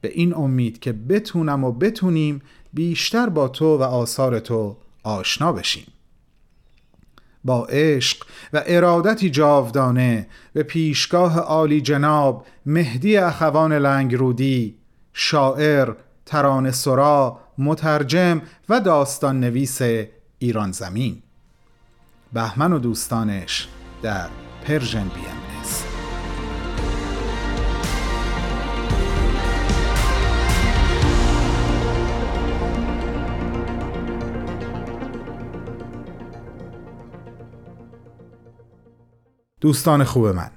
به 0.00 0.10
این 0.14 0.34
امید 0.34 0.78
که 0.78 0.92
بتونم 0.92 1.64
و 1.64 1.72
بتونیم 1.72 2.42
بیشتر 2.72 3.28
با 3.28 3.48
تو 3.48 3.78
و 3.78 3.82
آثار 3.82 4.40
تو 4.40 4.76
آشنا 5.02 5.52
بشیم. 5.52 5.86
با 7.44 7.66
عشق 7.66 8.26
و 8.52 8.62
ارادتی 8.66 9.30
جاودانه 9.30 10.28
به 10.52 10.62
پیشگاه 10.62 11.38
عالی 11.38 11.80
جناب 11.80 12.46
مهدی 12.66 13.16
اخوان 13.16 13.72
لنگرودی 13.72 14.76
شاعر 15.12 15.94
ترانه 16.26 16.70
سرا 16.70 17.40
مترجم 17.58 18.42
و 18.68 18.80
داستان 18.80 19.40
نویس 19.40 19.82
ایران 20.38 20.72
زمین 20.72 21.22
بهمن 22.32 22.72
و 22.72 22.78
دوستانش 22.78 23.68
در 24.02 24.28
Persian 24.64 25.04
BM. 25.04 25.44
دوستان 39.64 40.04
خوب 40.04 40.26
من 40.26 40.50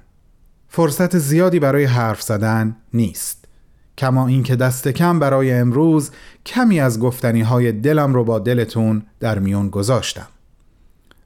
فرصت 0.68 1.18
زیادی 1.18 1.58
برای 1.58 1.84
حرف 1.84 2.22
زدن 2.22 2.76
نیست 2.94 3.37
کما 3.98 4.26
اینکه 4.26 4.56
دست 4.56 4.88
کم 4.88 5.18
برای 5.18 5.52
امروز 5.52 6.10
کمی 6.46 6.80
از 6.80 7.00
گفتنی 7.00 7.40
های 7.40 7.72
دلم 7.72 8.14
رو 8.14 8.24
با 8.24 8.38
دلتون 8.38 9.02
در 9.20 9.38
میون 9.38 9.70
گذاشتم. 9.70 10.28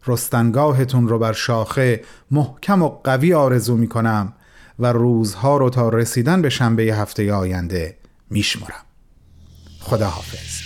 رستنگاهتون 0.06 1.08
رو 1.08 1.18
بر 1.18 1.32
شاخه 1.32 2.02
محکم 2.30 2.82
و 2.82 2.88
قوی 2.88 3.34
آرزو 3.34 3.76
می 3.76 3.88
کنم 3.88 4.32
و 4.78 4.92
روزها 4.92 5.56
رو 5.56 5.70
تا 5.70 5.88
رسیدن 5.88 6.42
به 6.42 6.50
شنبه 6.50 6.82
هفته 6.82 7.32
آینده 7.32 7.96
میشمرم 8.30 8.84
خدا 9.80 10.06
حافظ 10.06 10.62